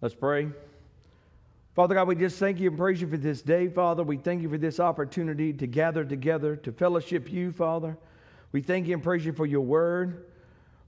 Let's 0.00 0.14
pray. 0.14 0.48
Father 1.74 1.94
God, 1.94 2.08
we 2.08 2.14
just 2.14 2.38
thank 2.38 2.60
you 2.60 2.68
and 2.68 2.78
praise 2.78 3.00
you 3.00 3.08
for 3.08 3.16
this 3.16 3.42
day, 3.42 3.68
Father. 3.68 4.02
We 4.02 4.16
thank 4.16 4.42
you 4.42 4.48
for 4.48 4.58
this 4.58 4.78
opportunity 4.78 5.52
to 5.52 5.66
gather 5.66 6.04
together 6.04 6.56
to 6.56 6.72
fellowship 6.72 7.32
you, 7.32 7.52
Father. 7.52 7.96
We 8.52 8.62
thank 8.62 8.86
you 8.86 8.94
and 8.94 9.02
praise 9.02 9.24
you 9.24 9.32
for 9.32 9.46
your 9.46 9.60
word. 9.60 10.24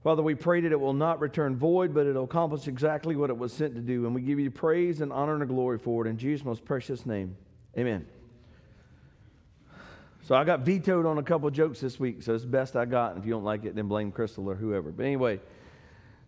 Father, 0.03 0.23
we 0.23 0.33
pray 0.33 0.61
that 0.61 0.71
it 0.71 0.79
will 0.79 0.93
not 0.93 1.19
return 1.19 1.55
void, 1.55 1.93
but 1.93 2.07
it'll 2.07 2.23
accomplish 2.23 2.67
exactly 2.67 3.15
what 3.15 3.29
it 3.29 3.37
was 3.37 3.53
sent 3.53 3.75
to 3.75 3.81
do. 3.81 4.05
And 4.05 4.15
we 4.15 4.21
give 4.21 4.39
you 4.39 4.49
praise 4.49 5.01
and 5.01 5.13
honor 5.13 5.35
and 5.35 5.47
glory 5.47 5.77
for 5.77 6.05
it 6.05 6.09
in 6.09 6.17
Jesus' 6.17 6.43
most 6.43 6.65
precious 6.65 7.05
name. 7.05 7.35
Amen. 7.77 8.07
So 10.23 10.35
I 10.35 10.43
got 10.43 10.61
vetoed 10.61 11.05
on 11.05 11.17
a 11.17 11.23
couple 11.23 11.49
jokes 11.51 11.81
this 11.81 11.99
week, 11.99 12.23
so 12.23 12.33
it's 12.33 12.45
best 12.45 12.75
I 12.75 12.85
got. 12.85 13.11
And 13.11 13.19
if 13.19 13.25
you 13.25 13.31
don't 13.31 13.43
like 13.43 13.65
it, 13.65 13.75
then 13.75 13.87
blame 13.87 14.11
Crystal 14.11 14.49
or 14.49 14.55
whoever. 14.55 14.91
But 14.91 15.05
anyway, 15.05 15.39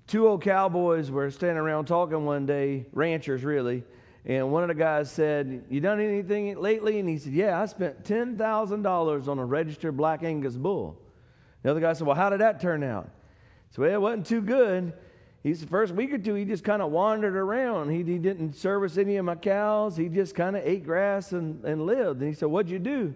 two 0.07 0.27
old 0.27 0.41
cowboys 0.41 1.09
were 1.11 1.29
standing 1.31 1.57
around 1.57 1.85
talking 1.85 2.25
one 2.25 2.45
day, 2.45 2.85
ranchers 2.91 3.43
really, 3.43 3.83
and 4.25 4.51
one 4.51 4.63
of 4.63 4.69
the 4.69 4.75
guys 4.75 5.11
said, 5.11 5.65
You 5.69 5.81
done 5.81 5.99
anything 5.99 6.57
lately? 6.57 6.99
And 6.99 7.09
he 7.09 7.17
said, 7.17 7.33
Yeah, 7.33 7.61
I 7.61 7.65
spent 7.65 8.03
$10,000 8.03 9.27
on 9.27 9.39
a 9.39 9.45
registered 9.45 9.97
black 9.97 10.23
Angus 10.23 10.55
bull. 10.55 10.97
The 11.61 11.71
other 11.71 11.79
guy 11.79 11.93
said, 11.93 12.07
Well, 12.07 12.15
how 12.15 12.29
did 12.29 12.39
that 12.39 12.61
turn 12.61 12.83
out? 12.83 13.09
So, 13.71 13.81
well, 13.81 13.93
it 13.93 14.01
wasn't 14.01 14.27
too 14.27 14.41
good. 14.41 14.93
He 15.41 15.53
said, 15.53 15.69
first 15.69 15.93
week 15.93 16.13
or 16.13 16.17
two, 16.17 16.35
he 16.35 16.45
just 16.45 16.63
kind 16.63 16.81
of 16.81 16.91
wandered 16.91 17.35
around. 17.35 17.89
He, 17.89 17.97
he 17.97 18.17
didn't 18.17 18.55
service 18.55 18.97
any 18.97 19.17
of 19.17 19.25
my 19.25 19.35
cows. 19.35 19.97
He 19.97 20.07
just 20.07 20.35
kind 20.35 20.55
of 20.55 20.65
ate 20.65 20.85
grass 20.85 21.33
and, 21.33 21.65
and 21.65 21.85
lived. 21.85 22.21
And 22.21 22.29
he 22.29 22.33
said, 22.33 22.47
What'd 22.47 22.71
you 22.71 22.79
do? 22.79 23.13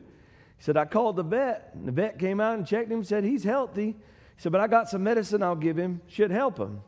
He 0.58 0.64
said, 0.64 0.76
I 0.76 0.84
called 0.84 1.16
the 1.16 1.24
vet. 1.24 1.72
And 1.74 1.88
the 1.88 1.92
vet 1.94 2.20
came 2.20 2.42
out 2.42 2.58
and 2.58 2.68
checked 2.68 2.92
him 2.92 3.06
said, 3.06 3.24
He's 3.24 3.46
healthy. 3.46 3.96
He 4.38 4.42
said, 4.44 4.52
But 4.52 4.62
I 4.62 4.68
got 4.68 4.88
some 4.88 5.04
medicine 5.04 5.44
I'll 5.44 5.56
give 5.56 5.78
him. 5.78 6.00
Should 6.08 6.32
help 6.32 6.58
him. 6.60 6.82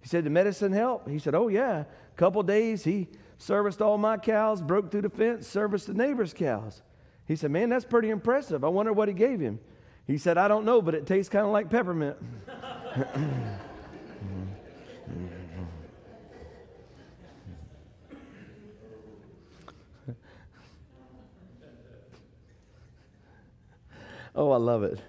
He 0.00 0.08
said, 0.08 0.22
The 0.24 0.30
medicine 0.30 0.72
help? 0.72 1.08
He 1.08 1.18
said, 1.18 1.34
Oh, 1.34 1.48
yeah. 1.48 1.80
A 1.80 2.16
couple 2.16 2.42
days, 2.42 2.84
he 2.84 3.08
serviced 3.38 3.80
all 3.82 3.96
my 3.96 4.18
cows, 4.18 4.60
broke 4.60 4.90
through 4.90 5.00
the 5.02 5.08
fence, 5.08 5.48
serviced 5.48 5.86
the 5.86 5.94
neighbor's 5.94 6.34
cows. 6.34 6.82
He 7.26 7.36
said, 7.36 7.50
Man, 7.50 7.70
that's 7.70 7.86
pretty 7.86 8.10
impressive. 8.10 8.62
I 8.64 8.68
wonder 8.68 8.92
what 8.92 9.08
he 9.08 9.14
gave 9.14 9.40
him. 9.40 9.58
He 10.06 10.18
said, 10.18 10.36
I 10.36 10.46
don't 10.46 10.66
know, 10.66 10.82
but 10.82 10.94
it 10.94 11.06
tastes 11.06 11.30
kind 11.30 11.46
of 11.46 11.52
like 11.52 11.70
peppermint. 11.70 12.18
oh, 24.34 24.50
I 24.50 24.58
love 24.58 24.82
it. 24.82 25.00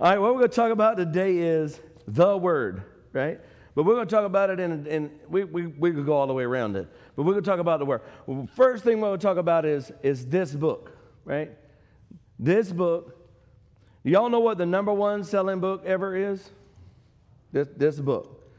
All 0.00 0.08
right, 0.08 0.18
what 0.18 0.32
we're 0.32 0.38
going 0.38 0.50
to 0.50 0.56
talk 0.56 0.72
about 0.72 0.96
today 0.96 1.36
is 1.36 1.78
the 2.08 2.34
Word, 2.34 2.84
right? 3.12 3.38
But 3.74 3.84
we're 3.84 3.96
going 3.96 4.06
to 4.06 4.14
talk 4.14 4.24
about 4.24 4.48
it 4.48 4.58
in, 4.58 4.86
in 4.86 5.10
we, 5.28 5.44
we, 5.44 5.66
we 5.66 5.92
could 5.92 6.06
go 6.06 6.14
all 6.14 6.26
the 6.26 6.32
way 6.32 6.44
around 6.44 6.74
it. 6.76 6.88
But 7.14 7.24
we're 7.24 7.34
going 7.34 7.44
to 7.44 7.50
talk 7.50 7.60
about 7.60 7.80
the 7.80 7.84
Word. 7.84 8.00
Well, 8.24 8.48
first 8.56 8.82
thing 8.82 9.02
we're 9.02 9.08
going 9.08 9.20
to 9.20 9.26
talk 9.26 9.36
about 9.36 9.66
is, 9.66 9.92
is 10.02 10.24
this 10.24 10.54
book, 10.54 10.96
right? 11.26 11.50
This 12.38 12.72
book. 12.72 13.14
Y'all 14.02 14.30
know 14.30 14.40
what 14.40 14.56
the 14.56 14.64
number 14.64 14.90
one 14.90 15.22
selling 15.22 15.60
book 15.60 15.84
ever 15.84 16.16
is? 16.16 16.48
This, 17.52 17.68
this 17.76 18.00
book. 18.00 18.50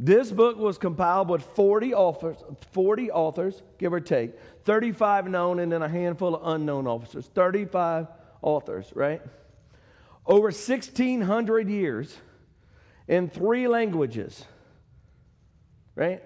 This 0.00 0.32
book 0.32 0.56
was 0.56 0.76
compiled 0.76 1.28
with 1.28 1.44
40 1.54 1.94
authors, 1.94 2.38
40 2.72 3.12
authors, 3.12 3.62
give 3.78 3.92
or 3.92 4.00
take, 4.00 4.32
35 4.64 5.28
known 5.28 5.60
and 5.60 5.70
then 5.70 5.82
a 5.82 5.88
handful 5.88 6.34
of 6.34 6.52
unknown 6.52 6.88
authors. 6.88 7.30
35 7.32 8.08
authors, 8.42 8.90
right? 8.96 9.22
Over 10.26 10.48
1,600 10.48 11.68
years 11.68 12.16
in 13.08 13.28
three 13.28 13.66
languages, 13.66 14.44
right? 15.94 16.22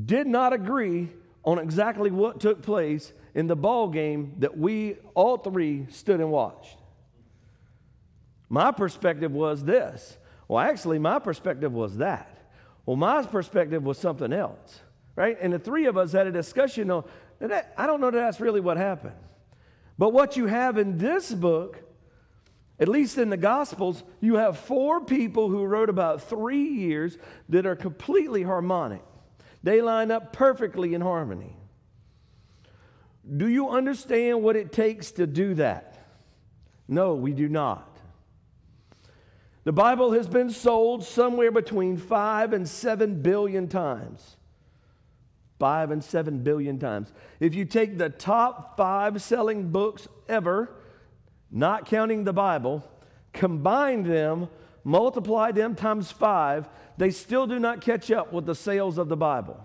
did 0.04 0.26
not 0.26 0.53
agree 0.53 1.08
on 1.44 1.58
exactly 1.58 2.10
what 2.10 2.41
took 2.41 2.62
place 2.62 3.12
in 3.34 3.47
the 3.47 3.56
ball 3.56 3.88
game 3.88 4.34
that 4.38 4.58
we 4.58 4.97
all 5.14 5.37
three 5.37 5.87
stood 5.91 6.20
and 6.20 6.31
watched. 6.32 6.78
My 8.48 8.72
perspective 8.72 9.32
was 9.32 9.64
this. 9.64 10.16
Well, 10.47 10.59
actually, 10.59 10.98
my 10.98 11.19
perspective 11.19 11.72
was 11.72 11.98
that. 11.98 12.38
Well, 12.86 12.97
my 12.97 13.22
perspective 13.22 13.82
was 13.82 13.98
something 13.98 14.32
else 14.32 14.81
right? 15.19 15.36
And 15.41 15.53
the 15.53 15.59
three 15.59 15.86
of 15.86 15.97
us 15.97 16.12
had 16.12 16.28
a 16.28 16.31
discussion 16.31 16.92
on 16.92 17.03
that. 17.41 17.75
I 17.76 17.88
don't 17.88 18.00
know 18.00 18.12
that 18.12 18.16
that's 18.16 18.38
really 18.38 18.60
what 18.60 18.76
happened. 18.76 19.16
But 19.98 20.10
what 20.10 20.37
you 20.37 20.47
have 20.47 20.78
in 20.78 20.97
this 20.97 21.32
book, 21.32 21.82
at 22.78 22.87
least 22.87 23.19
in 23.19 23.28
the 23.28 23.37
Gospels, 23.37 24.04
you 24.20 24.37
have 24.37 24.56
four 24.56 25.04
people 25.04 25.48
who 25.48 25.64
wrote 25.64 25.91
about 25.91 26.22
three 26.22 26.69
years 26.69 27.19
that 27.48 27.66
are 27.66 27.75
completely 27.75 28.44
harmonic. 28.44 29.03
They 29.64 29.82
line 29.82 30.12
up 30.12 30.32
perfectly 30.32 30.94
in 30.94 31.00
harmony. 31.00 31.56
Do 33.37 33.48
you 33.48 33.70
understand 33.70 34.41
what 34.44 34.54
it 34.54 34.70
takes 34.70 35.10
to 35.12 35.26
do 35.26 35.54
that? 35.54 35.98
No, 36.87 37.16
we 37.16 37.32
do 37.32 37.48
not. 37.48 37.97
The 39.68 39.72
Bible 39.72 40.12
has 40.12 40.26
been 40.26 40.48
sold 40.48 41.04
somewhere 41.04 41.52
between 41.52 41.98
five 41.98 42.54
and 42.54 42.66
seven 42.66 43.20
billion 43.20 43.68
times 43.68 44.38
five 45.58 45.90
and 45.90 46.02
seven 46.02 46.38
billion 46.42 46.78
times. 46.78 47.12
If 47.38 47.54
you 47.54 47.66
take 47.66 47.98
the 47.98 48.08
top 48.08 48.78
five 48.78 49.20
selling 49.20 49.68
books 49.68 50.08
ever, 50.26 50.74
not 51.50 51.84
counting 51.84 52.25
the 52.25 52.32
Bible, 52.32 52.82
combine 53.34 54.04
them, 54.04 54.48
multiply 54.84 55.52
them 55.52 55.75
times 55.75 56.10
five, 56.10 56.66
they 56.96 57.10
still 57.10 57.46
do 57.46 57.58
not 57.58 57.82
catch 57.82 58.10
up 58.10 58.32
with 58.32 58.46
the 58.46 58.54
sales 58.54 58.96
of 58.96 59.10
the 59.10 59.19
Bible. 59.19 59.62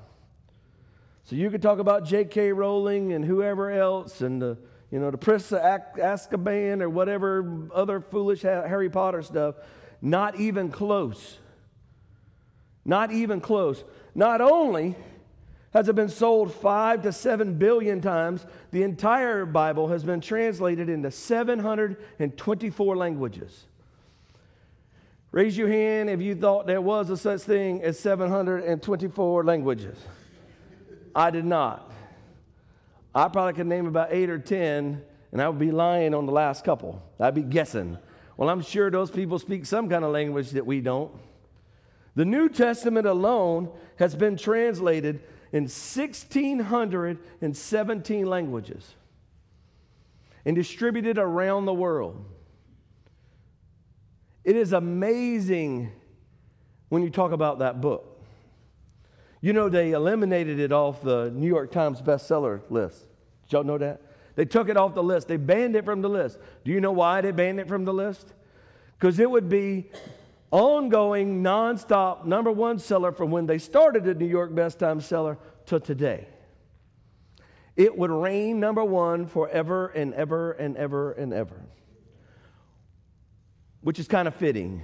So 1.24 1.38
you 1.38 1.50
could 1.50 1.62
talk 1.62 1.80
about 1.80 2.04
J.K. 2.04 2.52
Rowling 2.52 3.14
and 3.14 3.24
whoever 3.24 3.72
else 3.72 4.20
and 4.20 4.42
the, 4.42 4.58
you 4.92 5.00
know, 5.00 5.12
the 5.12 5.18
of 5.18 5.62
Azkaban 5.96 6.82
or 6.82 6.90
whatever 6.90 7.70
other 7.74 8.02
foolish 8.02 8.42
Harry 8.42 8.90
Potter 8.90 9.22
stuff. 9.22 9.56
Not 10.06 10.38
even 10.38 10.70
close. 10.70 11.40
Not 12.84 13.14
even 13.14 13.40
close. 13.40 13.86
Not 14.14 14.42
only 14.42 14.98
has 15.72 15.88
it 15.88 15.96
been 15.96 16.10
sold 16.10 16.54
five 16.54 17.02
to 17.04 17.14
seven 17.14 17.58
billion 17.58 18.02
times, 18.02 18.46
the 18.72 18.84
entire 18.84 19.46
Bible 19.46 19.88
has 19.88 20.04
been 20.04 20.20
translated 20.20 20.90
into 20.90 21.10
724 21.10 22.98
languages. 22.98 23.64
Raise 25.32 25.58
your 25.58 25.70
hand 25.70 26.10
if 26.10 26.22
you 26.22 26.36
thought 26.36 26.68
there 26.68 26.82
was 26.82 27.10
a 27.10 27.16
such 27.16 27.42
thing 27.42 27.82
as 27.82 27.98
724 27.98 29.46
languages. 29.46 29.98
I 31.16 31.32
did 31.32 31.46
not. 31.46 31.94
I 33.16 33.30
probably 33.30 33.54
could 33.54 33.68
name 33.68 33.88
about 33.88 34.10
eight 34.12 34.30
or 34.30 34.38
10, 34.38 35.02
and 35.32 35.42
I 35.42 35.48
would 35.48 35.60
be 35.60 35.72
lying 35.72 36.14
on 36.14 36.26
the 36.26 36.34
last 36.34 36.66
couple. 36.66 37.02
I'd 37.22 37.36
be 37.36 37.42
guessing. 37.42 37.98
Well, 38.38 38.50
I'm 38.50 38.62
sure 38.62 38.90
those 38.90 39.12
people 39.12 39.38
speak 39.40 39.66
some 39.66 39.90
kind 39.90 40.04
of 40.04 40.12
language 40.12 40.52
that 40.52 40.66
we 40.66 40.82
don't. 40.82 41.12
The 42.16 42.26
New 42.26 42.50
Testament 42.50 43.08
alone 43.08 43.72
has 43.98 44.16
been 44.16 44.38
translated 44.38 45.22
in 45.52 45.64
1,617 45.64 48.26
languages 48.26 48.96
and 50.46 50.56
distributed 50.56 51.18
around 51.18 51.66
the 51.66 51.74
world. 51.74 52.24
It 54.44 54.56
is 54.56 54.74
amazing 54.74 55.92
when 56.90 57.02
you 57.02 57.10
talk 57.10 57.32
about 57.32 57.58
that 57.60 57.82
book. 57.82 58.10
You 59.42 59.54
know, 59.54 59.70
they 59.70 59.92
eliminated 59.92 60.60
it 60.60 60.72
off 60.72 61.02
the 61.02 61.32
New 61.34 61.48
York 61.48 61.72
Times 61.72 62.02
bestseller 62.02 62.62
list. 62.70 63.08
Did 63.44 63.54
y'all 63.54 63.64
know 63.64 63.78
that? 63.78 64.02
They 64.36 64.46
took 64.46 64.70
it 64.70 64.78
off 64.78 64.96
the 64.96 65.04
list. 65.04 65.28
They 65.28 65.38
banned 65.38 65.76
it 65.76 65.86
from 65.86 66.02
the 66.02 66.10
list. 66.10 66.40
Do 66.66 66.72
you 66.72 66.82
know 66.82 66.92
why 66.92 67.22
they 67.22 67.32
banned 67.32 67.60
it 67.60 67.68
from 67.68 67.86
the 67.86 67.94
list? 67.94 68.34
Because 68.98 69.20
it 69.20 69.30
would 69.30 69.50
be 69.50 69.92
ongoing, 70.50 71.44
nonstop 71.44 72.26
number 72.26 72.52
one 72.52 72.80
seller 72.80 73.12
from 73.12 73.32
when 73.32 73.46
they 73.46 73.58
started 73.58 74.04
the 74.04 74.14
New 74.14 74.28
York 74.28 74.54
Best 74.54 74.80
Time 74.80 75.02
Seller 75.02 75.38
to 75.68 75.80
today. 75.80 76.28
It 77.76 77.98
would 77.98 78.12
reign 78.12 78.60
number 78.60 78.84
one 78.84 79.26
forever 79.26 79.88
and 79.88 80.14
ever 80.14 80.52
and 80.52 80.78
ever 80.78 81.12
and 81.14 81.34
ever, 81.34 81.60
which 83.82 83.98
is 83.98 84.08
kind 84.08 84.28
of 84.28 84.36
fitting. 84.36 84.84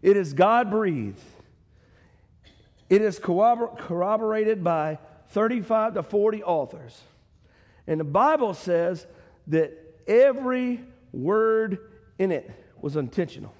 It 0.00 0.16
is 0.16 0.34
God 0.34 0.70
breathed. 0.70 1.20
It 2.88 3.02
is 3.02 3.18
corroborated 3.18 4.62
by 4.62 4.98
35 5.30 5.94
to 5.94 6.02
40 6.02 6.44
authors. 6.44 7.00
And 7.86 8.00
the 8.00 8.04
Bible 8.04 8.54
says 8.54 9.06
that 9.48 9.72
every 10.06 10.80
word 11.12 11.78
in 12.18 12.32
it 12.32 12.50
was 12.80 12.96
intentional. 12.96 13.54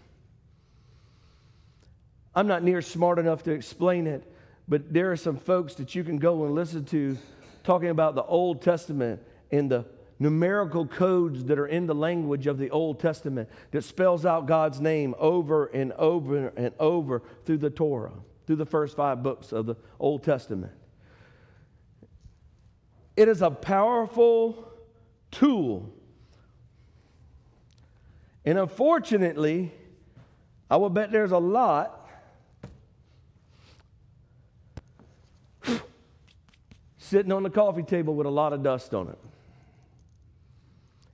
I'm 2.35 2.47
not 2.47 2.63
near 2.63 2.83
smart 2.83 3.19
enough 3.19 3.45
to 3.45 3.53
explain 3.53 4.07
it, 4.07 4.25
but 4.67 4.93
there 4.93 5.13
are 5.13 5.17
some 5.17 5.37
folks 5.37 5.75
that 5.75 5.95
you 5.95 6.03
can 6.03 6.19
go 6.19 6.45
and 6.45 6.55
listen 6.55 6.85
to 6.87 7.17
talking 7.63 7.91
about 7.91 8.15
the 8.15 8.25
Old 8.25 8.61
Testament 8.61 9.23
and 9.51 9.71
the 9.71 9.87
numerical 10.19 10.87
codes 10.87 11.45
that 11.45 11.59
are 11.59 11.67
in 11.67 11.87
the 11.87 11.95
language 11.95 12.47
of 12.47 12.59
the 12.59 12.71
Old 12.71 12.99
Testament 13.01 13.49
that 13.73 13.83
spells 13.83 14.25
out 14.25 14.47
God's 14.47 14.81
name 14.81 15.15
over 15.19 15.67
and 15.67 15.93
over 15.93 16.49
and 16.49 16.73
over 16.79 17.23
through 17.45 17.59
the 17.59 17.71
Torah, 17.71 18.13
through 18.47 18.57
the 18.57 18.67
first 18.67 18.97
five 18.97 19.23
books 19.23 19.53
of 19.53 19.67
the 19.67 19.77
Old 19.99 20.23
Testament. 20.23 20.73
It 23.17 23.29
is 23.29 23.43
a 23.43 23.51
powerful 23.51 24.73
tool. 25.31 25.93
And 28.45 28.59
unfortunately, 28.59 29.73
I 30.71 30.77
will 30.77 30.91
bet 30.91 31.13
there's 31.13 31.33
a 31.33 31.39
lot 31.39 32.01
sitting 36.99 37.33
on 37.33 37.43
the 37.43 37.51
coffee 37.51 37.83
table 37.83 38.15
with 38.15 38.27
a 38.27 38.31
lot 38.31 38.53
of 38.53 38.63
dust 38.63 38.95
on 38.95 39.09
it. 39.09 39.19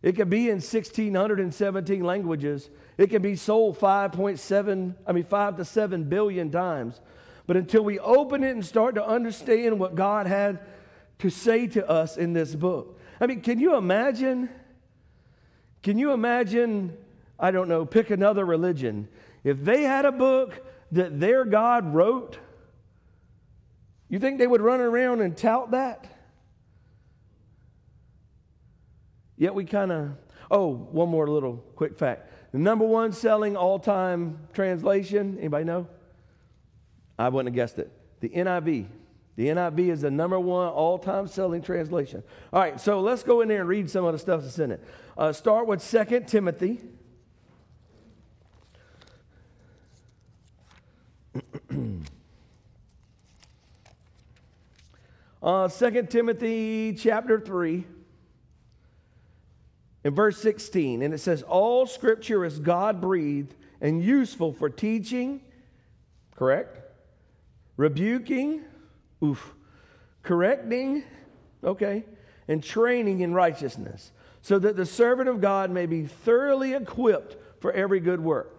It 0.03 0.17
can 0.17 0.31
be 0.31 0.44
in 0.44 0.56
1617 0.56 2.03
languages. 2.03 2.70
It 2.96 3.08
can 3.08 3.20
be 3.20 3.37
sold 3.37 3.79
5.7, 3.79 4.94
I 5.06 5.12
mean 5.12 5.25
5 5.25 5.56
to 5.58 5.64
7 5.64 6.05
billion 6.05 6.50
times. 6.50 7.00
But 7.46 7.56
until 7.56 7.82
we 7.82 7.99
open 7.99 8.43
it 8.44 8.53
and 8.53 8.64
start 8.64 8.94
to 8.94 9.06
understand 9.06 9.79
what 9.79 9.94
God 9.94 10.26
had 10.26 10.61
to 11.20 11.31
say 11.31 11.67
to 11.69 11.88
us 11.88 12.17
in 12.17 12.32
this 12.32 12.55
book. 12.55 12.99
I 13.20 13.26
mean, 13.26 13.40
can 13.40 13.58
you 13.58 13.76
imagine? 13.76 14.49
Can 15.82 15.99
you 15.99 16.12
imagine, 16.12 16.96
I 17.38 17.50
don't 17.50 17.69
know, 17.69 17.84
pick 17.84 18.11
another 18.11 18.44
religion. 18.44 19.08
If 19.44 19.62
they 19.64 19.82
had 19.82 20.05
a 20.05 20.12
book 20.12 20.64
that 20.93 21.20
their 21.20 21.44
God 21.44 21.94
wrote, 21.94 22.38
you 24.08 24.19
think 24.19 24.38
they 24.38 24.46
would 24.46 24.61
run 24.61 24.81
around 24.81 25.20
and 25.20 25.37
tout 25.37 25.70
that? 25.70 26.06
Yet 29.37 29.55
we 29.55 29.64
kind 29.64 29.93
of, 29.93 30.11
oh, 30.50 30.69
one 30.69 31.08
more 31.08 31.26
little 31.26 31.64
quick 31.76 31.96
fact. 31.96 32.31
The 32.52 32.58
number 32.58 32.84
one 32.84 33.12
selling 33.12 33.56
all 33.56 33.78
time 33.78 34.38
translation, 34.52 35.38
anybody 35.38 35.64
know? 35.64 35.87
I 37.19 37.28
wouldn't 37.28 37.49
have 37.49 37.55
guessed 37.55 37.78
it. 37.78 37.90
The 38.20 38.31
NIV. 38.31 38.87
The 39.37 39.47
NIV 39.47 39.91
is 39.91 40.00
the 40.03 40.11
number 40.11 40.38
one 40.38 40.69
all 40.69 40.99
time 40.99 41.27
selling 41.27 41.62
translation. 41.62 42.23
All 42.53 42.61
right, 42.61 42.79
so 42.81 43.00
let's 43.00 43.23
go 43.23 43.41
in 43.41 43.49
there 43.49 43.61
and 43.61 43.69
read 43.69 43.88
some 43.91 44.05
of 44.05 44.12
the 44.12 44.19
stuff 44.19 44.43
that's 44.43 44.59
in 44.59 44.73
it. 44.73 44.85
Uh, 45.17 45.32
start 45.32 45.67
with 45.67 45.82
2 45.88 46.25
Timothy. 46.27 46.81
uh, 55.43 55.69
2 55.69 56.06
Timothy 56.11 56.94
chapter 56.94 57.41
3 57.41 57.85
in 60.05 60.15
verse 60.15 60.38
16, 60.38 61.03
and 61.03 61.12
it 61.15 61.19
says, 61.19 61.43
All 61.43 61.87
scripture 61.87 62.44
is 62.44 62.59
God 62.59 63.00
breathed 63.00 63.55
and 63.81 64.03
useful 64.03 64.53
for 64.53 64.69
teaching, 64.69 65.41
correct? 66.37 66.79
Rebuking, 67.77 68.62
oof, 69.22 69.55
correcting, 70.22 71.05
okay, 71.62 72.05
and 72.49 72.62
training 72.62 73.20
in 73.20 73.32
righteousness, 73.34 74.12
so 74.43 74.58
that 74.58 74.76
the 74.76 74.87
servant 74.87 75.28
of 75.28 75.40
God 75.40 75.70
may 75.70 75.87
be 75.87 76.05
thoroughly 76.05 76.75
equipped 76.75 77.37
for 77.61 77.72
every 77.72 78.00
good 78.00 78.20
work. 78.20 78.56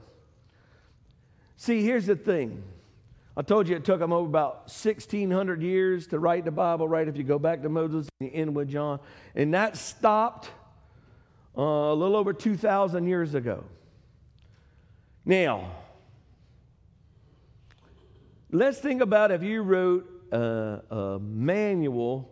See, 1.58 1.84
here's 1.84 2.06
the 2.06 2.16
thing. 2.16 2.64
I 3.36 3.44
told 3.44 3.68
you 3.68 3.76
it 3.76 3.86
took 3.86 4.00
them 4.00 4.12
over 4.12 4.28
about 4.28 4.56
1,600 4.64 5.62
years 5.62 6.08
to 6.08 6.20
write 6.20 6.44
the 6.44 6.52
Bible, 6.52 6.88
right? 6.88 7.08
If 7.08 7.18
you 7.18 7.24
go 7.24 7.40
back 7.40 7.62
to 7.62 7.70
Moses 7.70 8.10
and 8.20 8.30
you 8.30 8.36
end 8.36 8.56
with 8.56 8.70
John. 8.70 9.00
And 9.36 9.54
that 9.54 9.78
stopped 9.78 10.50
uh, 11.58 11.62
a 11.62 11.94
little 11.94 12.16
over 12.16 12.34
2,000 12.34 13.08
years 13.08 13.34
ago. 13.34 13.64
Now, 15.24 15.72
let's 18.52 18.80
think 18.80 19.02
about 19.02 19.32
if 19.32 19.44
you 19.44 19.62
wrote 19.62 20.21
a, 20.32 20.82
a 20.90 21.20
manual 21.20 22.30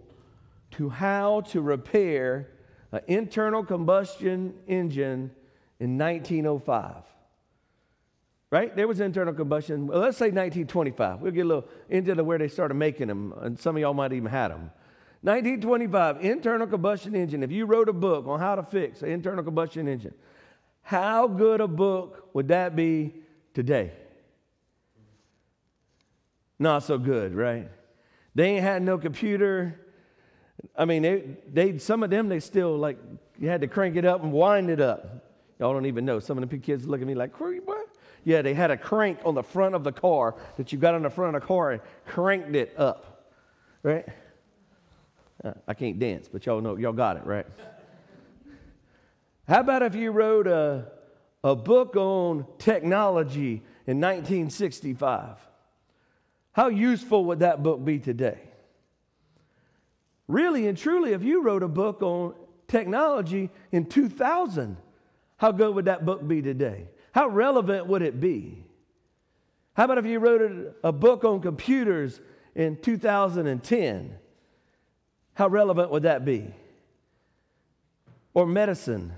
to 0.72 0.90
how 0.90 1.42
to 1.42 1.62
repair 1.62 2.50
an 2.92 3.02
internal 3.08 3.64
combustion 3.64 4.54
engine 4.68 5.32
in 5.80 5.98
1905. 5.98 7.04
Right? 8.52 8.76
There 8.76 8.88
was 8.88 9.00
internal 9.00 9.34
combustion. 9.34 9.88
Well, 9.88 10.00
let's 10.00 10.18
say 10.18 10.26
1925. 10.26 11.22
We'll 11.22 11.32
get 11.32 11.42
a 11.42 11.48
little 11.48 11.70
into 11.90 12.16
the, 12.16 12.24
where 12.24 12.40
they 12.40 12.48
started 12.48 12.74
making 12.74 13.08
them, 13.08 13.34
and 13.42 13.60
some 13.60 13.76
of 13.76 13.82
y'all 13.82 13.94
might 13.94 14.12
even 14.12 14.32
had 14.32 14.50
them. 14.50 14.72
1925, 15.22 16.24
internal 16.24 16.66
combustion 16.66 17.14
engine. 17.14 17.44
If 17.44 17.52
you 17.52 17.66
wrote 17.66 17.90
a 17.90 17.94
book 17.94 18.26
on 18.28 18.40
how 18.40 18.56
to 18.56 18.64
fix 18.64 19.04
an 19.04 19.10
internal 19.10 19.44
combustion 19.44 19.88
engine, 19.88 20.14
how 20.82 21.28
good 21.28 21.62
a 21.62 21.68
book 21.68 22.30
would 22.34 22.48
that 22.48 22.76
be 22.76 23.14
today? 23.54 23.92
Not 26.58 26.84
so 26.84 26.98
good, 26.98 27.36
right? 27.36 27.70
They 28.36 28.52
ain't 28.52 28.64
had 28.64 28.82
no 28.82 28.98
computer. 28.98 29.80
I 30.76 30.86
mean, 30.86 31.02
they, 31.02 31.24
they 31.52 31.78
some 31.78 32.04
of 32.04 32.10
them 32.10 32.30
they 32.30 32.40
still 32.40 32.78
like 32.78 32.98
you 33.40 33.50
had 33.50 33.62
to 33.62 33.68
crank 33.68 33.96
it 33.96 34.06
up 34.06 34.24
and 34.24 34.32
wind 34.32 34.70
it 34.70 34.82
up. 34.82 35.26
Y'all 35.60 35.74
don't 35.74 35.86
even 35.86 36.06
know. 36.06 36.20
Some 36.20 36.38
of 36.38 36.50
the 36.50 36.58
kids 36.58 36.88
look 36.88 37.02
at 37.02 37.08
me 37.08 37.16
like, 37.16 37.38
what? 37.40 37.88
Yeah, 38.24 38.42
they 38.42 38.54
had 38.54 38.72
a 38.72 38.78
crank 38.78 39.20
on 39.26 39.36
the 39.36 39.44
front 39.44 39.76
of 39.76 39.84
the 39.84 39.92
car 39.92 40.36
that 40.58 40.72
you 40.72 40.78
got 40.78 40.94
on 40.94 41.04
the 41.04 41.10
front 41.10 41.36
of 41.36 41.42
the 41.42 41.48
car 41.48 41.72
and 41.72 41.82
cranked 42.06 42.56
it 42.56 42.74
up, 42.78 43.30
right? 43.84 44.06
Uh, 45.44 45.54
I 45.68 45.74
can't 45.74 46.00
dance, 46.00 46.30
but 46.32 46.46
y'all 46.46 46.62
know, 46.62 46.76
y'all 46.76 46.94
got 46.94 47.18
it, 47.18 47.26
right? 47.26 47.46
How 49.48 49.62
about 49.62 49.84
if 49.84 49.96
you 49.96 50.12
wrote 50.12 50.48
a, 50.48 50.92
a 51.44 51.56
book 51.56 51.96
on 51.96 52.46
technology 52.58 53.64
in 53.88 54.00
1965? 54.00 55.38
How 56.60 56.68
useful 56.68 57.24
would 57.24 57.40
that 57.40 57.64
book 57.64 57.86
be 57.86 58.00
today? 58.00 58.38
Really 60.28 60.68
and 60.68 60.78
truly, 60.78 61.14
if 61.14 61.24
you 61.24 61.42
wrote 61.42 61.64
a 61.64 61.70
book 61.70 62.02
on 62.02 62.34
technology 62.68 63.50
in 63.72 63.86
2000, 63.86 64.76
how 65.38 65.54
good 65.54 65.74
would 65.74 65.86
that 65.86 66.06
book 66.06 66.28
be 66.28 66.42
today? 66.42 66.90
How 67.14 67.30
relevant 67.30 67.88
would 67.88 68.02
it 68.02 68.20
be? 68.20 68.66
How 69.74 69.86
about 69.86 70.00
if 70.00 70.06
you 70.06 70.20
wrote 70.20 70.76
a, 70.84 70.92
book 70.92 71.24
on 71.24 71.40
computers 71.40 72.20
in 72.56 72.76
2010? 72.82 74.18
How 75.36 75.48
relevant 75.48 75.92
would 75.92 76.04
that 76.04 76.26
be? 76.26 76.54
Or 78.34 78.46
medicine, 78.46 79.14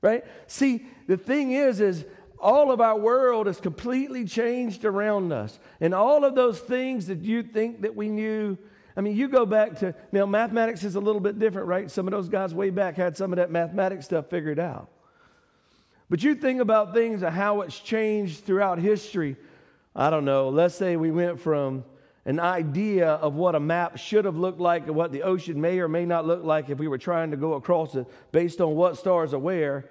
right? 0.00 0.24
See, 0.46 0.86
the 1.06 1.18
thing 1.18 1.52
is, 1.52 1.82
is 1.82 2.06
all 2.40 2.70
of 2.70 2.80
our 2.80 2.98
world 2.98 3.48
is 3.48 3.60
completely 3.60 4.24
changed 4.24 4.84
around 4.84 5.32
us. 5.32 5.58
And 5.80 5.94
all 5.94 6.24
of 6.24 6.34
those 6.34 6.58
things 6.60 7.06
that 7.06 7.22
you 7.22 7.42
think 7.42 7.82
that 7.82 7.94
we 7.94 8.08
knew, 8.08 8.56
I 8.96 9.00
mean, 9.00 9.16
you 9.16 9.28
go 9.28 9.46
back 9.46 9.78
to, 9.80 9.94
now 10.12 10.26
mathematics 10.26 10.84
is 10.84 10.94
a 10.94 11.00
little 11.00 11.20
bit 11.20 11.38
different, 11.38 11.66
right? 11.68 11.90
Some 11.90 12.06
of 12.06 12.12
those 12.12 12.28
guys 12.28 12.54
way 12.54 12.70
back 12.70 12.96
had 12.96 13.16
some 13.16 13.32
of 13.32 13.36
that 13.36 13.50
mathematics 13.50 14.04
stuff 14.04 14.28
figured 14.30 14.58
out. 14.58 14.88
But 16.10 16.22
you 16.22 16.34
think 16.34 16.60
about 16.60 16.94
things 16.94 17.22
and 17.22 17.34
how 17.34 17.60
it's 17.62 17.78
changed 17.78 18.44
throughout 18.44 18.78
history. 18.78 19.36
I 19.94 20.10
don't 20.10 20.24
know, 20.24 20.48
let's 20.48 20.74
say 20.74 20.96
we 20.96 21.10
went 21.10 21.40
from 21.40 21.84
an 22.24 22.40
idea 22.40 23.08
of 23.08 23.34
what 23.34 23.54
a 23.54 23.60
map 23.60 23.96
should 23.96 24.26
have 24.26 24.36
looked 24.36 24.60
like 24.60 24.86
and 24.86 24.94
what 24.94 25.12
the 25.12 25.22
ocean 25.22 25.60
may 25.60 25.78
or 25.80 25.88
may 25.88 26.04
not 26.04 26.26
look 26.26 26.44
like 26.44 26.68
if 26.68 26.78
we 26.78 26.86
were 26.86 26.98
trying 26.98 27.30
to 27.30 27.36
go 27.36 27.54
across 27.54 27.94
it 27.94 28.06
based 28.32 28.60
on 28.60 28.74
what 28.74 28.96
stars 28.98 29.32
are 29.32 29.38
where 29.38 29.88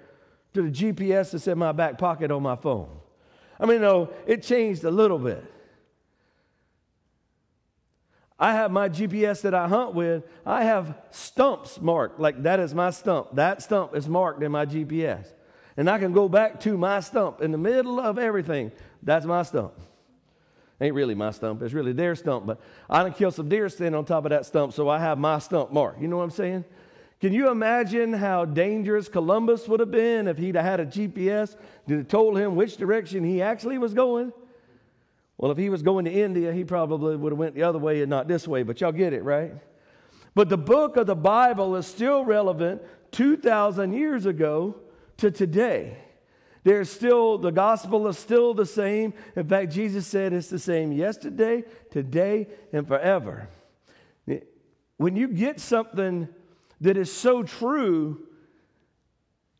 to 0.54 0.62
the 0.62 0.70
GPS 0.70 1.32
that's 1.32 1.46
in 1.46 1.58
my 1.58 1.72
back 1.72 1.98
pocket 1.98 2.30
on 2.30 2.42
my 2.42 2.56
phone. 2.56 2.88
I 3.60 3.66
mean, 3.66 3.80
no, 3.80 4.10
it 4.26 4.42
changed 4.42 4.84
a 4.84 4.90
little 4.90 5.18
bit. 5.18 5.44
I 8.38 8.52
have 8.52 8.70
my 8.70 8.88
GPS 8.88 9.42
that 9.42 9.52
I 9.52 9.66
hunt 9.66 9.94
with, 9.94 10.22
I 10.46 10.62
have 10.62 10.96
stumps 11.10 11.80
marked. 11.80 12.20
Like 12.20 12.44
that 12.44 12.60
is 12.60 12.72
my 12.72 12.90
stump. 12.90 13.34
That 13.34 13.62
stump 13.62 13.96
is 13.96 14.08
marked 14.08 14.42
in 14.42 14.52
my 14.52 14.64
GPS. 14.64 15.26
And 15.76 15.90
I 15.90 15.98
can 15.98 16.12
go 16.12 16.28
back 16.28 16.60
to 16.60 16.76
my 16.76 17.00
stump 17.00 17.40
in 17.40 17.50
the 17.50 17.58
middle 17.58 17.98
of 17.98 18.18
everything. 18.18 18.70
That's 19.02 19.26
my 19.26 19.42
stump. 19.42 19.72
Ain't 20.80 20.94
really 20.94 21.16
my 21.16 21.32
stump, 21.32 21.62
it's 21.62 21.74
really 21.74 21.92
their 21.92 22.14
stump, 22.14 22.46
but 22.46 22.60
I 22.88 23.02
done 23.02 23.12
killed 23.12 23.34
some 23.34 23.48
deer 23.48 23.68
standing 23.68 23.96
on 23.96 24.04
top 24.04 24.24
of 24.24 24.30
that 24.30 24.46
stump, 24.46 24.72
so 24.72 24.88
I 24.88 25.00
have 25.00 25.18
my 25.18 25.40
stump 25.40 25.72
marked. 25.72 26.00
You 26.00 26.06
know 26.06 26.18
what 26.18 26.22
I'm 26.22 26.30
saying? 26.30 26.64
Can 27.20 27.32
you 27.32 27.50
imagine 27.50 28.12
how 28.12 28.44
dangerous 28.44 29.08
Columbus 29.08 29.66
would 29.66 29.80
have 29.80 29.90
been 29.90 30.28
if 30.28 30.38
he'd 30.38 30.54
had 30.54 30.78
a 30.78 30.86
GPS 30.86 31.56
that 31.86 32.08
told 32.08 32.38
him 32.38 32.54
which 32.54 32.76
direction 32.76 33.24
he 33.24 33.42
actually 33.42 33.76
was 33.76 33.92
going? 33.92 34.32
Well, 35.36 35.50
if 35.50 35.58
he 35.58 35.68
was 35.68 35.82
going 35.82 36.04
to 36.04 36.12
India, 36.12 36.52
he 36.52 36.64
probably 36.64 37.16
would 37.16 37.32
have 37.32 37.38
went 37.38 37.54
the 37.54 37.64
other 37.64 37.78
way 37.78 38.02
and 38.02 38.10
not 38.10 38.28
this 38.28 38.46
way, 38.46 38.62
but 38.62 38.80
y'all 38.80 38.92
get 38.92 39.12
it, 39.12 39.24
right? 39.24 39.52
But 40.34 40.48
the 40.48 40.58
book 40.58 40.96
of 40.96 41.06
the 41.06 41.16
Bible 41.16 41.74
is 41.74 41.86
still 41.86 42.24
relevant 42.24 42.82
2,000 43.12 43.92
years 43.92 44.26
ago 44.26 44.76
to 45.16 45.30
today. 45.30 45.98
There's 46.62 46.90
still, 46.90 47.38
the 47.38 47.50
gospel 47.50 48.06
is 48.08 48.18
still 48.18 48.54
the 48.54 48.66
same. 48.66 49.14
In 49.34 49.48
fact, 49.48 49.72
Jesus 49.72 50.06
said 50.06 50.32
it's 50.32 50.50
the 50.50 50.58
same 50.58 50.92
yesterday, 50.92 51.64
today, 51.90 52.46
and 52.72 52.86
forever. 52.86 53.48
When 54.98 55.16
you 55.16 55.28
get 55.28 55.60
something 55.60 56.28
that 56.80 56.96
is 56.96 57.12
so 57.12 57.42
true, 57.42 58.26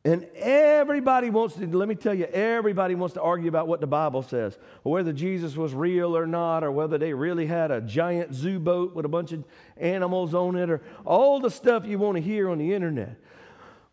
and 0.04 0.24
everybody 0.36 1.28
wants 1.28 1.56
to, 1.56 1.66
let 1.66 1.88
me 1.88 1.94
tell 1.94 2.14
you, 2.14 2.26
everybody 2.26 2.94
wants 2.94 3.14
to 3.14 3.20
argue 3.20 3.48
about 3.48 3.68
what 3.68 3.80
the 3.80 3.86
Bible 3.86 4.22
says, 4.22 4.56
or 4.84 4.92
whether 4.92 5.12
Jesus 5.12 5.56
was 5.56 5.74
real 5.74 6.16
or 6.16 6.26
not, 6.26 6.62
or 6.64 6.70
whether 6.70 6.96
they 6.96 7.12
really 7.12 7.46
had 7.46 7.70
a 7.70 7.80
giant 7.80 8.32
zoo 8.32 8.58
boat 8.58 8.94
with 8.94 9.04
a 9.04 9.08
bunch 9.08 9.32
of 9.32 9.44
animals 9.76 10.34
on 10.34 10.56
it, 10.56 10.70
or 10.70 10.80
all 11.04 11.40
the 11.40 11.50
stuff 11.50 11.84
you 11.84 11.98
want 11.98 12.16
to 12.16 12.22
hear 12.22 12.48
on 12.48 12.58
the 12.58 12.72
internet. 12.72 13.16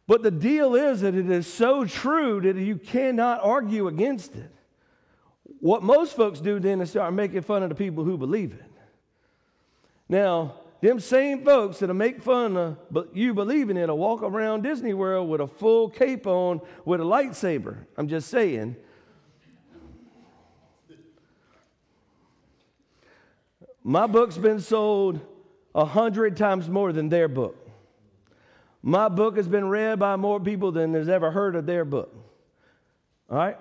But 0.08 0.22
the 0.22 0.32
deal 0.32 0.76
is 0.76 1.02
that 1.02 1.16
it 1.16 1.30
is 1.30 1.52
so 1.52 1.84
true 1.84 2.40
that 2.42 2.56
you 2.56 2.78
cannot 2.78 3.40
argue 3.42 3.88
against 3.88 4.36
it. 4.36 4.52
What 5.60 5.82
most 5.82 6.16
folks 6.16 6.40
do 6.40 6.60
then 6.60 6.80
is 6.80 6.92
start 6.92 7.12
making 7.14 7.42
fun 7.42 7.64
of 7.64 7.70
the 7.70 7.76
people 7.76 8.04
who 8.04 8.18
believe 8.18 8.54
it. 8.54 8.72
Now, 10.08 10.54
them 10.82 11.00
same 11.00 11.44
folks 11.44 11.80
that'll 11.80 11.96
make 11.96 12.22
fun 12.22 12.58
of 12.58 12.78
but 12.92 13.16
you 13.16 13.34
believing 13.34 13.78
it 13.78 13.88
will 13.88 13.98
walk 13.98 14.22
around 14.22 14.64
Disney 14.64 14.94
World 14.94 15.30
with 15.30 15.42
a 15.42 15.48
full 15.48 15.90
cape 15.90 16.28
on 16.28 16.62
with 16.84 17.02
a 17.02 17.04
lightsaber. 17.04 17.78
I'm 17.98 18.08
just 18.08 18.30
saying. 18.30 18.76
My 23.84 24.08
book's 24.08 24.38
been 24.38 24.60
sold 24.60 25.20
a 25.76 25.86
hundred 25.86 26.38
times 26.38 26.68
more 26.70 26.92
than 26.92 27.10
their 27.10 27.28
book. 27.28 27.56
My 28.82 29.10
book 29.10 29.38
has 29.38 29.48
been 29.48 29.68
read 29.70 30.00
by 30.00 30.16
more 30.16 30.40
people 30.40 30.72
than 30.72 30.94
has 30.94 31.10
ever 31.10 31.32
heard 31.32 31.56
of 31.56 31.66
their 31.66 31.86
book. 31.86 32.16
All 33.30 33.38
right? 33.38 33.58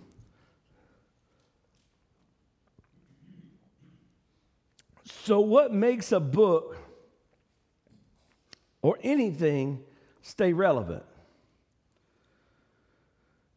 So, 5.27 5.41
what 5.41 5.75
makes 5.75 6.13
a 6.13 6.21
book 6.21 6.77
or 8.81 8.97
anything 9.03 9.83
stay 10.23 10.53
relevant? 10.53 11.03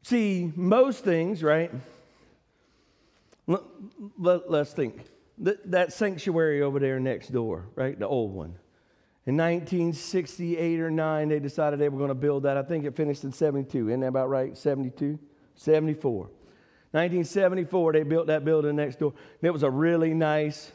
See, 0.02 0.52
most 0.56 1.04
things, 1.04 1.44
right? 1.44 1.72
Let, 3.46 3.62
us 4.50 4.74
think. 4.74 4.96
That, 5.38 5.70
that 5.70 5.94
sanctuary 5.94 6.64
over 6.64 6.80
there 6.80 7.00
next 7.00 7.32
door, 7.32 7.68
right? 7.76 8.00
The 8.00 8.08
old 8.08 8.34
one. 8.34 8.56
In 9.28 9.38
1968 9.38 10.80
or 10.80 10.90
9, 10.90 11.30
they 11.30 11.40
decided 11.40 11.78
they 11.78 11.90
were 11.90 12.00
going 12.00 12.08
to 12.08 12.16
build 12.16 12.42
that. 12.44 12.58
I 12.58 12.64
think 12.64 12.86
it 12.86 12.96
finished 12.96 13.24
in 13.24 13.32
72. 13.32 13.90
Isn't 13.90 14.00
that 14.00 14.08
about 14.08 14.32
right? 14.32 14.58
72? 14.58 15.20
74. 15.54 16.22
1974, 16.24 17.94
they 17.94 18.02
built 18.02 18.26
that 18.26 18.44
building 18.44 18.76
next 18.76 18.98
door. 18.98 19.14
It 19.44 19.52
was 19.52 19.62
a 19.62 19.70
really 19.70 20.16
nice 20.16 20.72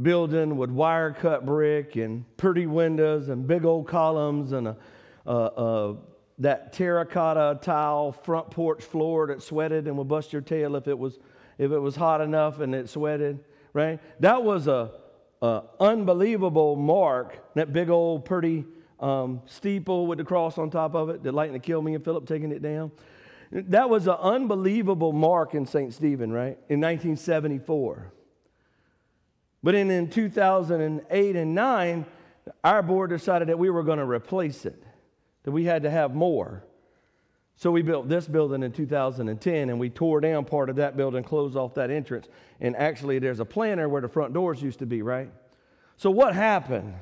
building 0.00 0.56
with 0.56 0.70
wire 0.70 1.12
cut 1.12 1.44
brick 1.44 1.96
and 1.96 2.24
pretty 2.36 2.66
windows 2.66 3.28
and 3.28 3.46
big 3.46 3.64
old 3.64 3.88
columns 3.88 4.52
and 4.52 4.68
a, 4.68 4.76
a, 5.26 5.32
a, 5.32 5.96
that 6.38 6.72
terracotta 6.72 7.58
tile 7.62 8.12
front 8.12 8.50
porch 8.50 8.84
floor 8.84 9.26
that 9.26 9.42
sweated 9.42 9.86
and 9.86 9.96
would 9.98 10.08
bust 10.08 10.32
your 10.32 10.42
tail 10.42 10.76
if 10.76 10.86
it 10.86 10.98
was 10.98 11.18
if 11.58 11.72
it 11.72 11.78
was 11.78 11.96
hot 11.96 12.20
enough 12.20 12.60
and 12.60 12.74
it 12.74 12.88
sweated 12.88 13.40
right? 13.72 14.00
That 14.20 14.42
was 14.42 14.66
a, 14.66 14.90
unbelievable 15.78 16.74
mark 16.74 17.54
that 17.54 17.72
big 17.72 17.90
old 17.90 18.24
pretty 18.24 18.64
um, 18.98 19.40
steeple 19.46 20.08
with 20.08 20.18
the 20.18 20.24
cross 20.24 20.58
on 20.58 20.68
top 20.68 20.96
of 20.96 21.10
it 21.10 21.22
that 21.22 21.32
lightning 21.32 21.60
killed 21.60 21.84
me 21.84 21.94
and 21.94 22.04
philip 22.04 22.26
taking 22.26 22.50
it 22.50 22.60
down. 22.60 22.90
That 23.52 23.88
was 23.88 24.08
an 24.08 24.16
unbelievable 24.20 25.12
mark 25.12 25.54
in 25.54 25.64
st 25.64 25.94
stephen 25.94 26.32
right? 26.32 26.58
In 26.68 26.80
1974 26.80 28.12
but 29.62 29.74
in, 29.74 29.90
in 29.90 30.08
2008 30.08 31.36
and 31.36 31.54
9, 31.54 32.06
our 32.64 32.82
board 32.82 33.10
decided 33.10 33.48
that 33.48 33.58
we 33.58 33.70
were 33.70 33.82
going 33.82 33.98
to 33.98 34.06
replace 34.06 34.64
it, 34.64 34.82
that 35.42 35.50
we 35.50 35.64
had 35.64 35.82
to 35.82 35.90
have 35.90 36.14
more. 36.14 36.64
So 37.56 37.72
we 37.72 37.82
built 37.82 38.08
this 38.08 38.28
building 38.28 38.62
in 38.62 38.70
2010 38.70 39.68
and 39.68 39.80
we 39.80 39.90
tore 39.90 40.20
down 40.20 40.44
part 40.44 40.70
of 40.70 40.76
that 40.76 40.96
building, 40.96 41.24
closed 41.24 41.56
off 41.56 41.74
that 41.74 41.90
entrance. 41.90 42.28
And 42.60 42.76
actually, 42.76 43.18
there's 43.18 43.40
a 43.40 43.44
planter 43.44 43.88
where 43.88 44.00
the 44.00 44.08
front 44.08 44.32
doors 44.32 44.62
used 44.62 44.78
to 44.78 44.86
be, 44.86 45.02
right? 45.02 45.30
So 45.96 46.08
what 46.10 46.36
happened? 46.36 46.94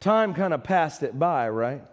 Time 0.00 0.32
kind 0.32 0.54
of 0.54 0.64
passed 0.64 1.02
it 1.02 1.18
by, 1.18 1.50
right? 1.50 1.84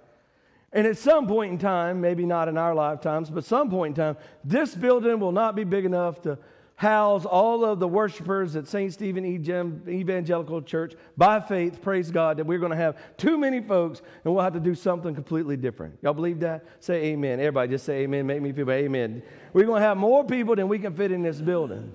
And 0.72 0.88
at 0.88 0.98
some 0.98 1.28
point 1.28 1.52
in 1.52 1.58
time, 1.60 2.00
maybe 2.00 2.26
not 2.26 2.48
in 2.48 2.58
our 2.58 2.74
lifetimes, 2.74 3.30
but 3.30 3.44
some 3.44 3.70
point 3.70 3.98
in 3.98 4.04
time, 4.04 4.18
this 4.46 4.74
building 4.74 5.20
will 5.20 5.34
not 5.34 5.56
be 5.56 5.66
big 5.66 5.84
enough 5.84 6.22
to 6.22 6.40
house 6.76 7.26
all 7.26 7.64
of 7.64 7.80
the 7.80 7.88
worshipers 7.88 8.56
at 8.56 8.68
St. 8.68 8.92
Stephen 8.92 9.26
Evangelical 9.26 10.62
Church 10.62 10.94
by 11.16 11.40
faith, 11.40 11.82
praise 11.82 12.10
God, 12.10 12.38
that 12.38 12.46
we're 12.46 12.60
going 12.60 12.72
to 12.72 12.78
have 12.78 12.98
too 13.18 13.38
many 13.38 13.62
folks 13.62 14.02
and 14.24 14.34
we'll 14.34 14.44
have 14.44 14.54
to 14.54 14.60
do 14.60 14.74
something 14.74 15.14
completely 15.14 15.56
different. 15.56 15.98
Y'all 16.02 16.14
believe 16.14 16.40
that? 16.40 16.66
Say 16.80 17.06
amen. 17.06 17.40
Everybody 17.40 17.72
just 17.72 17.86
say 17.86 18.04
amen. 18.04 18.26
Make 18.26 18.42
me 18.42 18.52
feel 18.52 18.70
amen. 18.72 19.22
We're 19.54 19.66
going 19.66 19.82
to 19.82 19.88
have 19.88 19.98
more 19.98 20.24
people 20.24 20.56
than 20.56 20.68
we 20.68 20.80
can 20.80 20.96
fit 20.96 21.12
in 21.12 21.22
this 21.22 21.40
building. 21.40 21.94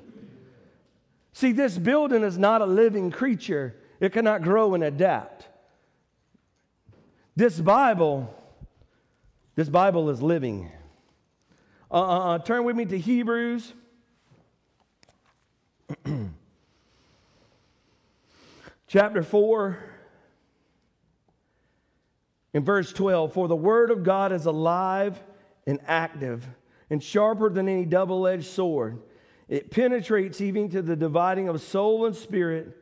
See, 1.32 1.52
this 1.52 1.76
building 1.76 2.22
is 2.22 2.38
not 2.38 2.62
a 2.62 2.66
living 2.66 3.10
creature, 3.10 3.74
it 4.00 4.12
cannot 4.12 4.42
grow 4.42 4.74
and 4.74 4.84
adapt. 4.84 5.48
This 7.34 7.60
Bible, 7.60 8.34
this 9.54 9.68
Bible 9.68 10.10
is 10.10 10.22
living. 10.22 10.70
Uh, 11.90 11.94
uh, 11.94 12.34
uh 12.34 12.38
turn 12.38 12.64
with 12.64 12.76
me 12.76 12.84
to 12.86 12.98
Hebrews 12.98 13.72
Chapter 18.86 19.22
4, 19.22 19.78
in 22.54 22.64
verse 22.64 22.92
12 22.92 23.32
For 23.32 23.48
the 23.48 23.56
word 23.56 23.90
of 23.90 24.02
God 24.02 24.32
is 24.32 24.46
alive 24.46 25.22
and 25.66 25.78
active 25.86 26.46
and 26.90 27.02
sharper 27.02 27.50
than 27.50 27.68
any 27.68 27.84
double 27.84 28.26
edged 28.26 28.46
sword. 28.46 29.00
It 29.48 29.70
penetrates 29.70 30.40
even 30.40 30.68
to 30.70 30.82
the 30.82 30.96
dividing 30.96 31.48
of 31.48 31.60
soul 31.62 32.06
and 32.06 32.14
spirit, 32.14 32.76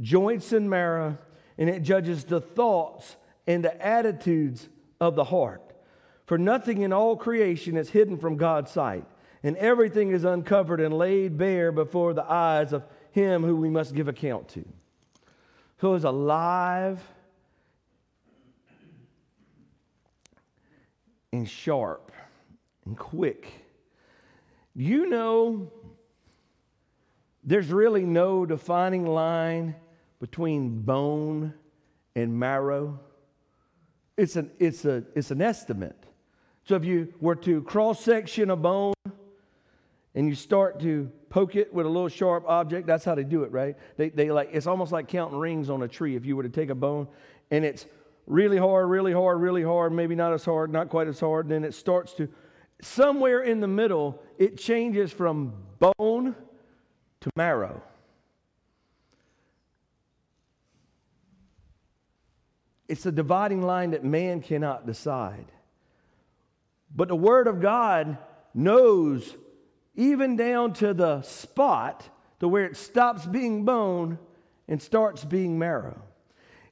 joints 0.00 0.52
and 0.52 0.70
marrow, 0.70 1.18
and 1.58 1.68
it 1.68 1.82
judges 1.82 2.24
the 2.24 2.40
thoughts 2.40 3.16
and 3.46 3.64
the 3.64 3.84
attitudes 3.84 4.68
of 5.00 5.16
the 5.16 5.24
heart. 5.24 5.62
For 6.26 6.38
nothing 6.38 6.82
in 6.82 6.92
all 6.92 7.16
creation 7.16 7.76
is 7.76 7.90
hidden 7.90 8.18
from 8.18 8.36
God's 8.36 8.70
sight 8.70 9.04
and 9.46 9.56
everything 9.58 10.10
is 10.10 10.24
uncovered 10.24 10.80
and 10.80 10.92
laid 10.92 11.38
bare 11.38 11.70
before 11.70 12.12
the 12.12 12.28
eyes 12.28 12.72
of 12.72 12.84
him 13.12 13.44
who 13.44 13.54
we 13.54 13.70
must 13.70 13.94
give 13.94 14.08
account 14.08 14.48
to. 14.48 14.64
Who 15.76 15.94
is 15.94 16.02
alive 16.02 17.00
and 21.32 21.48
sharp 21.48 22.10
and 22.86 22.98
quick. 22.98 23.52
You 24.74 25.08
know, 25.08 25.70
there's 27.44 27.68
really 27.68 28.04
no 28.04 28.46
defining 28.46 29.06
line 29.06 29.76
between 30.18 30.80
bone 30.80 31.54
and 32.16 32.36
marrow. 32.36 32.98
It's 34.16 34.34
an, 34.34 34.50
it's, 34.58 34.84
a, 34.84 35.04
it's 35.14 35.30
an 35.30 35.40
estimate. 35.40 36.02
So 36.64 36.74
if 36.74 36.84
you 36.84 37.14
were 37.20 37.36
to 37.36 37.62
cross 37.62 38.00
section 38.00 38.50
a 38.50 38.56
bone, 38.56 38.95
and 40.16 40.26
you 40.28 40.34
start 40.34 40.80
to 40.80 41.12
poke 41.28 41.54
it 41.54 41.72
with 41.72 41.84
a 41.84 41.88
little 41.88 42.08
sharp 42.08 42.44
object. 42.48 42.86
That's 42.86 43.04
how 43.04 43.14
they 43.14 43.22
do 43.22 43.44
it, 43.44 43.52
right? 43.52 43.76
They, 43.98 44.08
they 44.08 44.30
like 44.32 44.48
it's 44.52 44.66
almost 44.66 44.90
like 44.90 45.06
counting 45.06 45.38
rings 45.38 45.70
on 45.70 45.82
a 45.82 45.88
tree. 45.88 46.16
If 46.16 46.24
you 46.24 46.34
were 46.34 46.42
to 46.42 46.48
take 46.48 46.70
a 46.70 46.74
bone 46.74 47.06
and 47.50 47.64
it's 47.64 47.86
really 48.26 48.56
hard, 48.56 48.88
really 48.88 49.12
hard, 49.12 49.40
really 49.40 49.62
hard, 49.62 49.92
maybe 49.92 50.16
not 50.16 50.32
as 50.32 50.44
hard, 50.44 50.72
not 50.72 50.88
quite 50.88 51.06
as 51.06 51.20
hard, 51.20 51.46
and 51.46 51.52
then 51.52 51.64
it 51.64 51.74
starts 51.74 52.14
to 52.14 52.28
somewhere 52.80 53.42
in 53.42 53.60
the 53.60 53.68
middle, 53.68 54.20
it 54.38 54.56
changes 54.58 55.12
from 55.12 55.52
bone 55.78 56.34
to 57.20 57.30
marrow. 57.36 57.82
It's 62.88 63.04
a 63.04 63.12
dividing 63.12 63.62
line 63.62 63.90
that 63.90 64.04
man 64.04 64.40
cannot 64.40 64.86
decide. 64.86 65.46
But 66.94 67.08
the 67.08 67.16
Word 67.16 67.48
of 67.48 67.60
God 67.60 68.16
knows, 68.54 69.36
even 69.96 70.36
down 70.36 70.74
to 70.74 70.94
the 70.94 71.22
spot, 71.22 72.08
to 72.40 72.48
where 72.48 72.66
it 72.66 72.76
stops 72.76 73.24
being 73.24 73.64
bone 73.64 74.18
and 74.68 74.80
starts 74.80 75.24
being 75.24 75.58
marrow. 75.58 76.00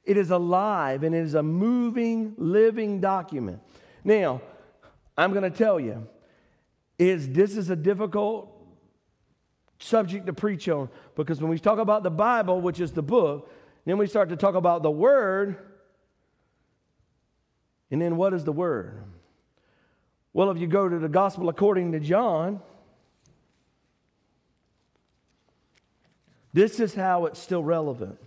It 0.03 0.17
is 0.17 0.29
alive 0.29 1.03
and 1.03 1.15
it 1.15 1.23
is 1.23 1.33
a 1.33 1.41
moving, 1.41 2.35
living 2.37 3.01
document. 3.01 3.59
Now, 4.03 4.41
I'm 5.17 5.31
going 5.31 5.49
to 5.49 5.57
tell 5.57 5.79
you, 5.79 6.07
is 6.99 7.27
this 7.29 7.57
is 7.57 7.69
a 7.69 7.75
difficult 7.75 8.51
subject 9.79 10.27
to 10.27 10.33
preach 10.33 10.69
on 10.69 10.89
because 11.15 11.41
when 11.41 11.49
we 11.49 11.57
talk 11.57 11.79
about 11.79 12.03
the 12.03 12.11
Bible, 12.11 12.61
which 12.61 12.79
is 12.79 12.91
the 12.91 13.01
book, 13.01 13.51
then 13.85 13.97
we 13.97 14.07
start 14.07 14.29
to 14.29 14.35
talk 14.35 14.55
about 14.55 14.83
the 14.83 14.91
Word, 14.91 15.57
and 17.91 18.01
then 18.01 18.17
what 18.17 18.33
is 18.33 18.43
the 18.43 18.51
Word? 18.51 19.03
Well, 20.33 20.51
if 20.51 20.59
you 20.59 20.67
go 20.67 20.89
to 20.89 20.99
the 20.99 21.09
Gospel 21.09 21.49
according 21.49 21.91
to 21.93 21.99
John, 21.99 22.61
this 26.55 26.79
is 26.79 26.95
how 26.95 27.25
it's 27.25 27.37
still 27.37 27.61
relevant. 27.61 28.17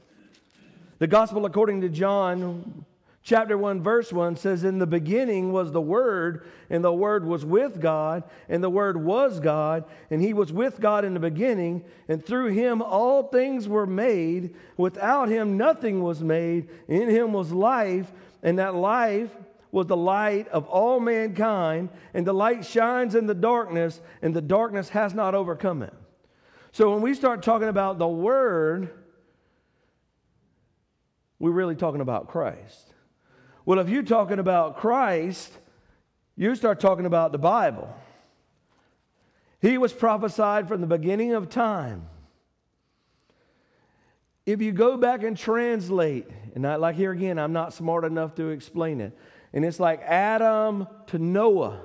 The 0.98 1.06
Gospel 1.06 1.46
according 1.46 1.80
to 1.80 1.88
John, 1.88 2.84
chapter 3.22 3.56
1, 3.56 3.82
verse 3.82 4.12
1 4.12 4.36
says, 4.36 4.64
In 4.64 4.78
the 4.78 4.86
beginning 4.86 5.50
was 5.50 5.72
the 5.72 5.80
Word, 5.80 6.46
and 6.68 6.84
the 6.84 6.92
Word 6.92 7.24
was 7.24 7.46
with 7.46 7.80
God, 7.80 8.24
and 8.50 8.62
the 8.62 8.68
Word 8.68 9.02
was 9.02 9.40
God, 9.40 9.84
and 10.10 10.20
He 10.20 10.34
was 10.34 10.52
with 10.52 10.78
God 10.78 11.06
in 11.06 11.14
the 11.14 11.20
beginning, 11.20 11.82
and 12.06 12.22
through 12.22 12.48
Him 12.48 12.82
all 12.82 13.22
things 13.22 13.66
were 13.66 13.86
made. 13.86 14.54
Without 14.76 15.30
Him 15.30 15.56
nothing 15.56 16.02
was 16.02 16.22
made. 16.22 16.68
In 16.86 17.08
Him 17.08 17.32
was 17.32 17.50
life, 17.50 18.12
and 18.42 18.58
that 18.58 18.74
life 18.74 19.30
was 19.72 19.86
the 19.86 19.96
light 19.96 20.48
of 20.48 20.66
all 20.66 21.00
mankind, 21.00 21.88
and 22.12 22.26
the 22.26 22.34
light 22.34 22.66
shines 22.66 23.14
in 23.14 23.26
the 23.26 23.34
darkness, 23.34 24.02
and 24.20 24.36
the 24.36 24.42
darkness 24.42 24.90
has 24.90 25.14
not 25.14 25.34
overcome 25.34 25.82
it. 25.82 25.94
So 26.72 26.92
when 26.92 27.02
we 27.02 27.14
start 27.14 27.42
talking 27.42 27.68
about 27.68 27.98
the 27.98 28.08
Word, 28.08 28.90
we're 31.38 31.50
really 31.50 31.76
talking 31.76 32.00
about 32.00 32.28
Christ. 32.28 32.94
Well, 33.64 33.78
if 33.78 33.88
you're 33.88 34.02
talking 34.02 34.38
about 34.38 34.76
Christ, 34.78 35.52
you 36.36 36.54
start 36.54 36.80
talking 36.80 37.06
about 37.06 37.32
the 37.32 37.38
Bible. 37.38 37.92
He 39.60 39.76
was 39.76 39.92
prophesied 39.92 40.68
from 40.68 40.80
the 40.80 40.86
beginning 40.86 41.32
of 41.32 41.48
time. 41.48 42.06
If 44.46 44.62
you 44.62 44.72
go 44.72 44.96
back 44.96 45.22
and 45.22 45.36
translate, 45.36 46.26
and 46.54 46.66
I, 46.66 46.76
like 46.76 46.96
here 46.96 47.12
again, 47.12 47.38
I'm 47.38 47.52
not 47.52 47.74
smart 47.74 48.04
enough 48.04 48.34
to 48.36 48.48
explain 48.48 49.00
it. 49.00 49.16
And 49.52 49.64
it's 49.64 49.80
like 49.80 50.00
Adam 50.02 50.86
to 51.08 51.18
Noah. 51.18 51.82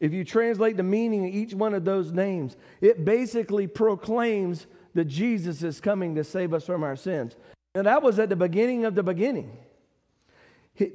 If 0.00 0.12
you 0.12 0.24
translate 0.24 0.76
the 0.76 0.82
meaning 0.82 1.26
of 1.26 1.34
each 1.34 1.54
one 1.54 1.74
of 1.74 1.84
those 1.84 2.12
names, 2.12 2.56
it 2.80 3.04
basically 3.04 3.66
proclaims 3.66 4.66
that 4.94 5.06
Jesus 5.06 5.62
is 5.62 5.80
coming 5.80 6.14
to 6.14 6.24
save 6.24 6.52
us 6.52 6.64
from 6.64 6.82
our 6.82 6.96
sins. 6.96 7.36
And 7.74 7.86
that 7.86 8.02
was 8.02 8.18
at 8.18 8.28
the 8.28 8.36
beginning 8.36 8.84
of 8.84 8.94
the 8.94 9.02
beginning. 9.02 9.56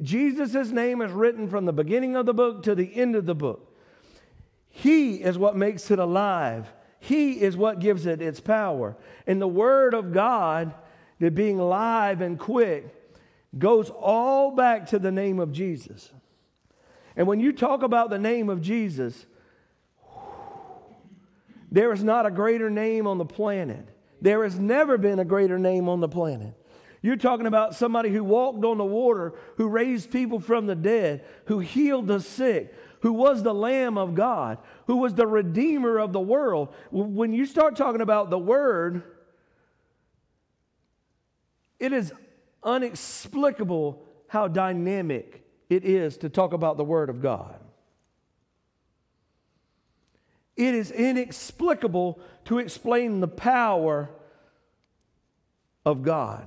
Jesus' 0.01 0.69
name 0.69 1.01
is 1.01 1.11
written 1.11 1.49
from 1.49 1.65
the 1.65 1.73
beginning 1.73 2.15
of 2.15 2.25
the 2.25 2.33
book 2.33 2.63
to 2.63 2.75
the 2.75 2.93
end 2.95 3.15
of 3.15 3.25
the 3.25 3.35
book. 3.35 3.77
He 4.69 5.15
is 5.15 5.37
what 5.37 5.55
makes 5.55 5.89
it 5.89 5.99
alive. 5.99 6.71
He 6.99 7.41
is 7.41 7.55
what 7.55 7.79
gives 7.79 8.05
it 8.05 8.21
its 8.21 8.39
power. 8.39 8.95
And 9.25 9.41
the 9.41 9.47
Word 9.47 9.93
of 9.93 10.13
God, 10.13 10.73
that 11.19 11.33
being 11.33 11.57
live 11.57 12.21
and 12.21 12.37
quick, 12.37 12.95
goes 13.57 13.89
all 13.89 14.51
back 14.51 14.87
to 14.87 14.99
the 14.99 15.11
name 15.11 15.39
of 15.39 15.51
Jesus. 15.51 16.11
And 17.15 17.27
when 17.27 17.39
you 17.39 17.51
talk 17.51 17.83
about 17.83 18.09
the 18.09 18.19
name 18.19 18.49
of 18.49 18.61
Jesus, 18.61 19.25
there 21.71 21.91
is 21.93 22.03
not 22.03 22.25
a 22.25 22.31
greater 22.31 22.69
name 22.69 23.07
on 23.07 23.17
the 23.17 23.25
planet. 23.25 23.87
There 24.21 24.43
has 24.43 24.59
never 24.59 24.97
been 24.97 25.19
a 25.19 25.25
greater 25.25 25.59
name 25.59 25.87
on 25.87 25.99
the 25.99 26.09
planet. 26.09 26.53
You're 27.01 27.15
talking 27.15 27.45
about 27.45 27.75
somebody 27.75 28.09
who 28.09 28.23
walked 28.23 28.65
on 28.65 28.77
the 28.77 28.85
water, 28.85 29.33
who 29.55 29.69
raised 29.69 30.11
people 30.11 30.39
from 30.39 30.65
the 30.65 30.75
dead, 30.75 31.23
who 31.45 31.59
healed 31.59 32.07
the 32.07 32.19
sick, 32.19 32.73
who 33.01 33.13
was 33.13 33.41
the 33.41 33.53
Lamb 33.53 33.97
of 33.97 34.15
God, 34.15 34.57
who 34.87 34.97
was 34.97 35.13
the 35.13 35.27
Redeemer 35.27 35.97
of 35.97 36.11
the 36.11 36.19
world. 36.19 36.73
When 36.91 37.31
you 37.31 37.45
start 37.45 37.77
talking 37.77 38.01
about 38.01 38.29
the 38.29 38.37
Word, 38.37 39.03
it 41.79 41.93
is 41.93 42.11
unexplicable 42.61 44.03
how 44.27 44.49
dynamic 44.49 45.45
it 45.69 45.85
is 45.85 46.17
to 46.17 46.29
talk 46.29 46.53
about 46.53 46.77
the 46.77 46.83
Word 46.83 47.09
of 47.09 47.21
God. 47.21 47.59
It 50.57 50.75
is 50.75 50.91
inexplicable 50.91 52.19
to 52.45 52.59
explain 52.59 53.21
the 53.21 53.27
power 53.27 54.09
of 55.85 56.03
God. 56.03 56.45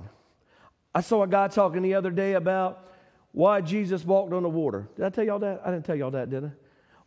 I 0.93 1.01
saw 1.01 1.23
a 1.23 1.27
guy 1.27 1.47
talking 1.47 1.81
the 1.81 1.95
other 1.95 2.11
day 2.11 2.33
about 2.33 2.91
why 3.31 3.61
Jesus 3.61 4.05
walked 4.05 4.31
on 4.31 4.43
the 4.43 4.49
water. 4.49 4.87
Did 4.95 5.05
I 5.05 5.09
tell 5.09 5.23
y'all 5.23 5.39
that? 5.39 5.61
I 5.65 5.71
didn't 5.71 5.85
tell 5.85 5.95
y'all 5.95 6.11
that, 6.11 6.29
did 6.29 6.45
I? 6.45 6.51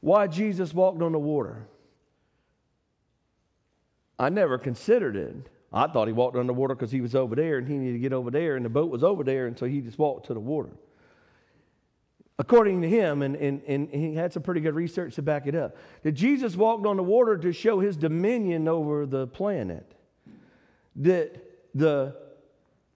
Why 0.00 0.26
Jesus 0.26 0.74
walked 0.74 1.00
on 1.00 1.12
the 1.12 1.18
water. 1.18 1.68
I 4.18 4.28
never 4.28 4.58
considered 4.58 5.14
it. 5.14 5.48
I 5.72 5.86
thought 5.86 6.08
he 6.08 6.12
walked 6.12 6.36
on 6.36 6.46
the 6.46 6.54
water 6.54 6.74
because 6.74 6.90
he 6.90 7.00
was 7.00 7.14
over 7.14 7.36
there 7.36 7.58
and 7.58 7.68
he 7.68 7.76
needed 7.76 7.92
to 7.92 7.98
get 7.98 8.12
over 8.12 8.30
there, 8.30 8.56
and 8.56 8.64
the 8.64 8.70
boat 8.70 8.90
was 8.90 9.04
over 9.04 9.22
there, 9.22 9.46
and 9.46 9.56
so 9.56 9.66
he 9.66 9.80
just 9.80 9.98
walked 9.98 10.26
to 10.26 10.34
the 10.34 10.40
water. 10.40 10.70
According 12.38 12.82
to 12.82 12.88
him, 12.88 13.22
and, 13.22 13.34
and, 13.36 13.62
and 13.66 13.88
he 13.90 14.14
had 14.14 14.32
some 14.32 14.42
pretty 14.42 14.60
good 14.60 14.74
research 14.74 15.14
to 15.14 15.22
back 15.22 15.46
it 15.46 15.54
up, 15.54 15.76
that 16.02 16.12
Jesus 16.12 16.54
walked 16.54 16.84
on 16.84 16.98
the 16.98 17.02
water 17.02 17.38
to 17.38 17.52
show 17.52 17.80
his 17.80 17.96
dominion 17.96 18.68
over 18.68 19.06
the 19.06 19.26
planet. 19.26 19.90
That 20.96 21.42
the 21.74 22.14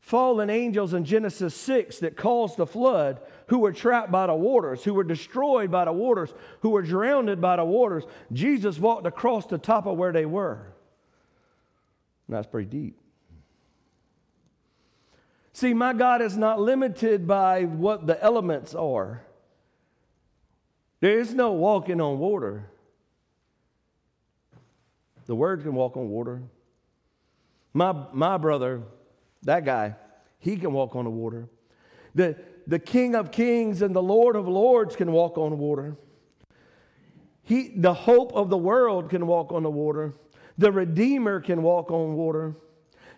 fallen 0.01 0.51
angels 0.51 0.93
in 0.93 1.05
Genesis 1.05 1.55
6 1.55 2.01
that 2.01 2.17
caused 2.17 2.59
the 2.59 2.67
flood, 2.67 3.21
who 3.47 3.61
were 3.61 3.73
trapped 3.73 4.11
by 4.11 4.27
the 4.27 4.35
waters, 4.35 4.85
who 4.85 4.93
were 4.93 5.05
destroyed 5.05 5.71
by 5.71 5.87
the 5.87 5.93
waters, 5.93 6.35
who 6.61 6.71
were 6.71 6.83
drowned 6.83 7.41
by 7.41 7.57
the 7.57 7.65
waters, 7.65 8.05
Jesus 8.33 8.79
walked 8.79 9.07
across 9.07 9.47
the 9.47 9.59
top 9.59 9.87
of 9.87 9.97
where 9.97 10.13
they 10.13 10.27
were. 10.27 10.73
And 12.27 12.37
that's 12.37 12.47
pretty 12.47 12.69
deep. 12.69 12.99
See, 15.53 15.75
my 15.75 15.95
God 15.95 16.21
is 16.23 16.37
not 16.37 16.61
limited 16.61 17.27
by 17.27 17.65
what 17.65 18.07
the 18.07 18.23
elements 18.23 18.75
are. 18.75 19.23
There 21.01 21.19
is 21.19 21.35
no 21.35 21.53
walking 21.53 22.01
on 22.01 22.19
water. 22.19 22.71
The 25.27 25.35
Word 25.35 25.63
can 25.63 25.75
walk 25.75 25.97
on 25.97 26.09
water. 26.09 26.43
My, 27.73 27.95
my 28.13 28.37
brother, 28.37 28.83
that 29.43 29.65
guy, 29.65 29.95
he 30.39 30.57
can 30.57 30.73
walk 30.73 30.97
on 30.97 31.05
the 31.05 31.11
water. 31.11 31.49
The, 32.15 32.37
the 32.67 32.79
King 32.79 33.15
of 33.15 33.31
Kings 33.31 33.83
and 33.83 33.95
the 33.95 34.03
Lord 34.03 34.37
of 34.37 34.49
Lords 34.49 34.97
can 34.97 35.13
walk 35.13 35.39
on 35.39 35.57
water. 35.59 35.97
He, 37.43 37.73
the 37.77 37.95
hope 37.95 38.33
of 38.35 38.51
the 38.51 38.59
world 38.59 39.11
can 39.11 39.27
walk 39.27 39.53
on 39.53 39.63
the 39.63 39.71
water. 39.71 40.15
The 40.59 40.71
Redeemer 40.71 41.41
can 41.41 41.63
walk 41.63 41.91
on 41.91 42.15
water. 42.15 42.57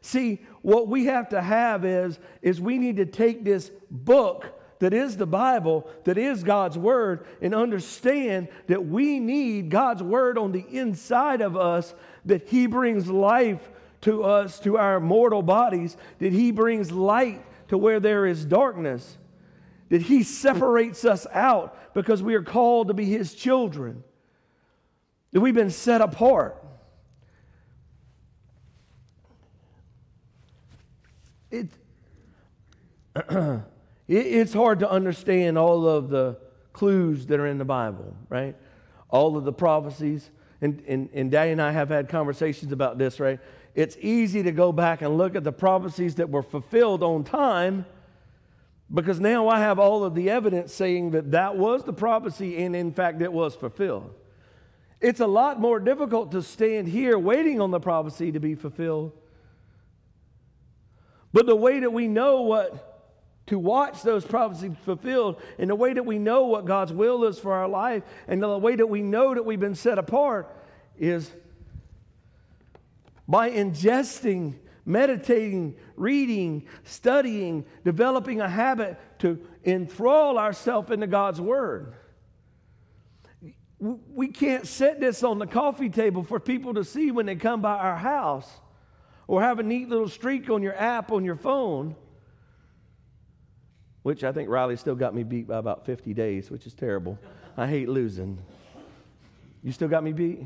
See, 0.01 0.43
what 0.63 0.89
we 0.89 1.07
have 1.07 1.29
to 1.31 1.41
have 1.41 1.85
is, 1.85 2.19
is 2.41 2.61
we 2.61 2.79
need 2.79 2.97
to 2.97 3.07
take 3.07 3.45
this 3.45 3.71
book 3.91 4.62
that 4.83 4.93
is 4.93 5.17
the 5.17 5.27
Bible, 5.27 5.89
that 6.03 6.19
is 6.19 6.43
God's 6.43 6.77
Word, 6.77 7.25
and 7.41 7.55
understand 7.55 8.49
that 8.67 8.85
we 8.85 9.21
need 9.21 9.71
God's 9.71 10.03
Word 10.03 10.37
on 10.37 10.51
the 10.51 10.67
inside 10.69 11.41
of 11.41 11.57
us, 11.57 11.95
that 12.25 12.49
He 12.49 12.67
brings 12.67 13.07
life 13.07 13.71
to 14.01 14.25
us, 14.25 14.59
to 14.59 14.79
our 14.79 14.99
mortal 14.99 15.41
bodies, 15.41 15.97
that 16.19 16.33
He 16.33 16.51
brings 16.51 16.91
light 16.91 17.45
to 17.69 17.79
where 17.79 18.01
there 18.01 18.27
is 18.27 18.45
darkness, 18.45 19.19
that 19.89 20.03
He 20.03 20.25
separates 20.25 21.05
us 21.05 21.29
out 21.33 21.95
because 21.95 22.21
we 22.21 22.35
are 22.35 22.43
called 22.43 22.89
to 22.89 22.95
be 22.95 23.05
His 23.05 23.37
children, 23.37 24.03
that 25.31 25.41
we've 25.41 25.55
been 25.55 25.71
set 25.71 26.01
apart. 26.01 26.61
It, 31.53 31.69
it's 34.09 34.53
hard 34.53 34.81
to 34.81 34.91
understand 34.91 35.57
all 35.57 35.87
of 35.87 36.09
the 36.09 36.39
clues 36.73 37.27
that 37.27 37.39
are 37.39 37.47
in 37.47 37.59
the 37.59 37.65
Bible, 37.65 38.17
right? 38.29 38.57
All 39.09 39.37
of 39.37 39.45
the 39.45 39.53
prophecies. 39.53 40.31
and, 40.61 40.83
and, 40.87 41.09
and 41.13 41.31
Daddy 41.31 41.53
and 41.53 41.63
I 41.63 41.73
have 41.73 41.89
had 41.89 42.09
conversations 42.09 42.73
about 42.73 42.99
this, 42.99 43.21
right? 43.21 43.41
It's 43.75 43.97
easy 44.01 44.43
to 44.43 44.53
go 44.53 44.73
back 44.73 45.03
and 45.03 45.17
look 45.17 45.35
at 45.35 45.45
the 45.45 45.53
prophecies 45.53 46.17
that 46.17 46.31
were 46.31 46.43
fulfilled 46.43 47.03
on 47.03 47.25
time 47.25 47.87
because 48.93 49.19
now 49.19 49.49
I 49.49 49.59
have 49.61 49.79
all 49.79 50.05
of 50.05 50.15
the 50.15 50.29
evidence 50.29 50.75
saying 50.75 51.13
that 51.13 51.31
that 51.31 51.57
was 51.57 51.85
the 51.85 51.95
prophecy 51.95 52.63
and 52.63 52.77
in 52.77 52.93
fact 52.93 53.23
it 53.23 53.33
was 53.33 53.55
fulfilled. 53.55 54.15
It's 55.01 55.21
a 55.21 55.27
lot 55.27 55.59
more 55.59 55.81
difficult 55.81 56.31
to 56.33 56.43
stand 56.43 56.89
here 56.89 57.19
waiting 57.19 57.61
on 57.61 57.71
the 57.71 57.81
prophecy 57.81 58.31
to 58.33 58.39
be 58.39 58.55
fulfilled. 58.55 59.13
But 61.33 61.47
the 61.47 61.57
way 61.57 61.81
that 61.81 61.93
we 61.93 62.07
know 62.07 62.43
what 62.43 62.92
to 63.47 63.59
watch 63.59 64.03
those 64.03 64.25
prophecies 64.25 64.73
fulfilled, 64.85 65.41
and 65.59 65.69
the 65.69 65.75
way 65.75 65.93
that 65.93 66.07
we 66.07 66.19
know 66.19 66.47
what 66.47 66.65
God's 66.65 66.93
will 66.93 67.25
is 67.25 67.39
for 67.39 67.53
our 67.53 67.69
life, 67.69 68.03
and 68.29 68.43
the 68.43 68.59
way 68.59 68.77
that 68.77 68.87
we 68.87 69.03
know 69.03 69.35
that 69.35 69.45
we've 69.45 69.61
been 69.61 69.75
set 69.75 69.99
apart 69.99 70.55
is 70.99 71.31
by 73.27 73.51
ingesting, 73.51 74.55
meditating, 74.85 75.75
reading, 75.97 76.67
studying, 76.85 77.65
developing 77.85 78.41
a 78.41 78.49
habit 78.49 78.99
to 79.21 79.41
enthrall 79.65 80.39
ourselves 80.39 80.91
into 80.91 81.07
God's 81.07 81.41
Word. 81.41 81.95
We 83.81 84.29
can't 84.29 84.67
set 84.67 85.01
this 85.01 85.25
on 85.25 85.41
the 85.41 85.47
coffee 85.47 85.89
table 85.89 86.23
for 86.23 86.39
people 86.39 86.75
to 86.75 86.85
see 86.85 87.11
when 87.11 87.27
they 87.27 87.35
come 87.35 87.61
by 87.61 87.77
our 87.77 87.97
house 87.97 88.49
or 89.27 89.43
have 89.43 89.59
a 89.59 89.65
neat 89.65 89.89
little 89.89 90.09
streak 90.09 90.49
on 90.51 90.63
your 90.63 90.77
app 90.77 91.11
on 91.11 91.25
your 91.25 91.35
phone 91.35 91.97
which 94.03 94.25
I 94.25 94.33
think 94.33 94.49
Riley 94.49 94.77
still 94.77 94.95
got 94.95 95.15
me 95.15 95.23
beat 95.23 95.47
by 95.47 95.59
about 95.59 95.87
50 95.87 96.13
days, 96.15 96.51
which 96.51 96.67
is 96.67 96.75
terrible. 96.75 97.19
I 97.57 97.67
hate 97.67 97.89
losing. 97.89 98.39
You 99.63 99.73
still 99.73 99.89
got 99.89 100.03
me 100.03 100.13
beat? 100.13 100.41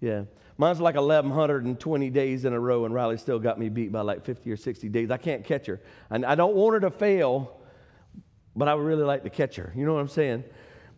Yeah. 0.00 0.24
Mine's 0.56 0.80
like 0.80 0.94
1,120 0.94 2.10
days 2.10 2.44
in 2.44 2.52
a 2.52 2.60
row, 2.60 2.84
and 2.84 2.94
Riley 2.94 3.16
still 3.16 3.38
got 3.38 3.58
me 3.58 3.68
beat 3.68 3.90
by 3.90 4.02
like 4.02 4.24
50 4.24 4.50
or 4.50 4.56
60 4.56 4.88
days. 4.88 5.10
I 5.10 5.16
can't 5.16 5.44
catch 5.44 5.66
her. 5.66 5.80
And 6.10 6.24
I 6.24 6.34
don't 6.34 6.54
want 6.54 6.74
her 6.74 6.80
to 6.80 6.90
fail, 6.90 7.60
but 8.54 8.68
I 8.68 8.74
would 8.74 8.84
really 8.84 9.02
like 9.02 9.24
to 9.24 9.30
catch 9.30 9.56
her. 9.56 9.72
You 9.74 9.84
know 9.84 9.94
what 9.94 10.00
I'm 10.00 10.08
saying? 10.08 10.44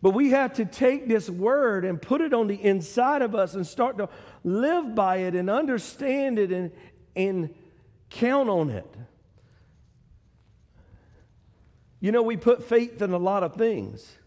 But 0.01 0.11
we 0.11 0.29
have 0.29 0.53
to 0.53 0.65
take 0.65 1.07
this 1.07 1.27
word 1.27 1.85
and 1.85 1.99
put 1.99 2.21
it 2.21 2.33
on 2.33 2.47
the 2.47 2.63
inside 2.63 3.23
of 3.23 3.33
us 3.33 3.55
and 3.55 3.65
start 3.65 3.97
to 3.97 4.09
live 4.43 4.93
by 4.93 5.17
it 5.17 5.33
and 5.33 5.49
understand 5.49 6.37
it 6.37 6.51
and, 6.51 6.71
and 7.15 7.53
count 8.11 8.47
on 8.49 8.69
it. 8.69 8.85
You 11.99 12.11
know, 12.11 12.21
we 12.21 12.37
put 12.37 12.63
faith 12.63 13.01
in 13.01 13.11
a 13.11 13.17
lot 13.17 13.43
of 13.43 13.55
things. 13.55 14.17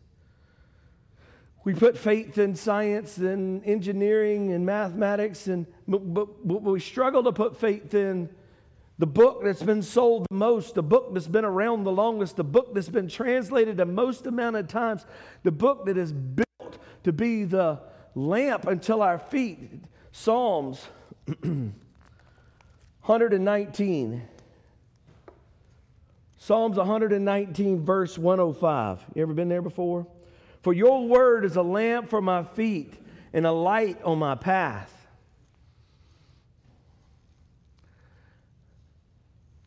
We 1.62 1.74
put 1.74 1.96
faith 1.96 2.38
in 2.38 2.56
science 2.56 3.18
and 3.18 3.64
engineering 3.64 4.52
and 4.52 4.64
mathematics, 4.64 5.46
and, 5.46 5.66
but, 5.86 6.44
we 6.44 6.80
struggle 6.80 7.22
to 7.24 7.32
put 7.32 7.60
faith 7.60 7.94
in 7.94 8.30
the 8.98 9.06
book 9.06 9.42
that's 9.44 9.62
been 9.62 9.82
sold 9.82 10.26
the 10.30 10.34
most, 10.34 10.74
the 10.74 10.82
book 10.82 11.12
that's 11.12 11.26
been 11.26 11.44
around 11.44 11.84
the 11.84 11.92
longest, 11.92 12.36
the 12.36 12.44
book 12.44 12.74
that's 12.74 12.88
been 12.88 13.08
translated 13.08 13.76
the 13.76 13.86
most 13.86 14.26
amount 14.26 14.56
of 14.56 14.68
times, 14.68 15.06
the 15.42 15.50
book 15.50 15.86
that 15.86 15.96
is 15.96 16.12
built 16.12 16.78
to 17.04 17.12
be 17.12 17.44
the 17.44 17.80
lamp 18.14 18.66
until 18.66 19.02
our 19.02 19.18
feet. 19.18 19.70
Psalms 20.12 20.86
119. 21.42 24.22
Psalms 26.50 26.76
119, 26.76 27.84
verse 27.84 28.18
105. 28.18 29.04
You 29.14 29.22
ever 29.22 29.32
been 29.32 29.48
there 29.48 29.62
before? 29.62 30.08
For 30.62 30.72
your 30.72 31.06
word 31.06 31.44
is 31.44 31.54
a 31.54 31.62
lamp 31.62 32.10
for 32.10 32.20
my 32.20 32.42
feet 32.42 32.92
and 33.32 33.46
a 33.46 33.52
light 33.52 34.02
on 34.02 34.18
my 34.18 34.34
path. 34.34 34.92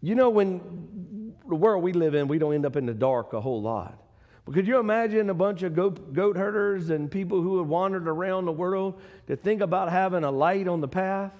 You 0.02 0.16
know, 0.16 0.30
when 0.30 1.34
the 1.48 1.56
world 1.56 1.84
we 1.84 1.94
live 1.94 2.16
in, 2.16 2.28
we 2.28 2.38
don't 2.38 2.54
end 2.54 2.66
up 2.66 2.76
in 2.76 2.86
the 2.86 2.94
dark 2.94 3.32
a 3.32 3.40
whole 3.40 3.62
lot. 3.62 3.98
But 4.44 4.54
could 4.54 4.68
you 4.68 4.78
imagine 4.78 5.30
a 5.30 5.34
bunch 5.34 5.64
of 5.64 5.74
goat, 5.74 6.12
goat 6.12 6.36
herders 6.36 6.90
and 6.90 7.10
people 7.10 7.42
who 7.42 7.60
have 7.60 7.68
wandered 7.68 8.10
around 8.10 8.44
the 8.44 8.52
world 8.52 9.00
to 9.28 9.38
think 9.38 9.62
about 9.62 9.90
having 9.90 10.26
a 10.26 10.32
light 10.32 10.68
on 10.68 10.82
the 10.82 10.90
path? 10.90 11.32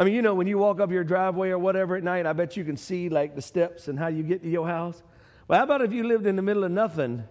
I 0.00 0.04
mean, 0.04 0.14
you 0.14 0.22
know, 0.22 0.32
when 0.32 0.46
you 0.46 0.56
walk 0.56 0.80
up 0.80 0.90
your 0.90 1.04
driveway 1.04 1.50
or 1.50 1.58
whatever 1.58 1.94
at 1.94 2.02
night, 2.02 2.24
I 2.24 2.32
bet 2.32 2.56
you 2.56 2.64
can 2.64 2.78
see 2.78 3.10
like 3.10 3.34
the 3.34 3.42
steps 3.42 3.86
and 3.86 3.98
how 3.98 4.06
you 4.06 4.22
get 4.22 4.42
to 4.42 4.48
your 4.48 4.66
house. 4.66 5.02
Well, 5.46 5.58
how 5.58 5.64
about 5.64 5.82
if 5.82 5.92
you 5.92 6.04
lived 6.04 6.26
in 6.26 6.36
the 6.36 6.42
middle 6.42 6.64
of 6.64 6.72
nothing? 6.72 7.22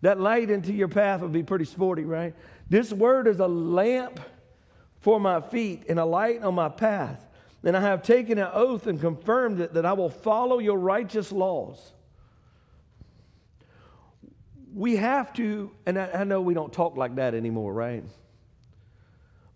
That 0.00 0.18
light 0.18 0.48
into 0.48 0.72
your 0.72 0.88
path 0.88 1.20
would 1.20 1.32
be 1.32 1.42
pretty 1.42 1.66
sporty, 1.66 2.04
right? 2.04 2.34
This 2.70 2.90
word 2.90 3.28
is 3.28 3.38
a 3.38 3.46
lamp 3.46 4.18
for 5.00 5.20
my 5.20 5.42
feet 5.42 5.84
and 5.90 5.98
a 5.98 6.06
light 6.06 6.42
on 6.42 6.54
my 6.54 6.70
path. 6.70 7.28
And 7.62 7.76
I 7.76 7.82
have 7.82 8.02
taken 8.02 8.38
an 8.38 8.48
oath 8.50 8.86
and 8.86 8.98
confirmed 8.98 9.60
it 9.60 9.74
that 9.74 9.84
I 9.84 9.92
will 9.92 10.08
follow 10.08 10.60
your 10.60 10.78
righteous 10.78 11.32
laws. 11.32 11.92
We 14.74 14.96
have 14.96 15.34
to, 15.34 15.70
and 15.84 15.98
I, 15.98 16.10
I 16.12 16.24
know 16.24 16.40
we 16.40 16.54
don't 16.54 16.72
talk 16.72 16.96
like 16.96 17.16
that 17.16 17.34
anymore, 17.34 17.74
right? 17.74 18.04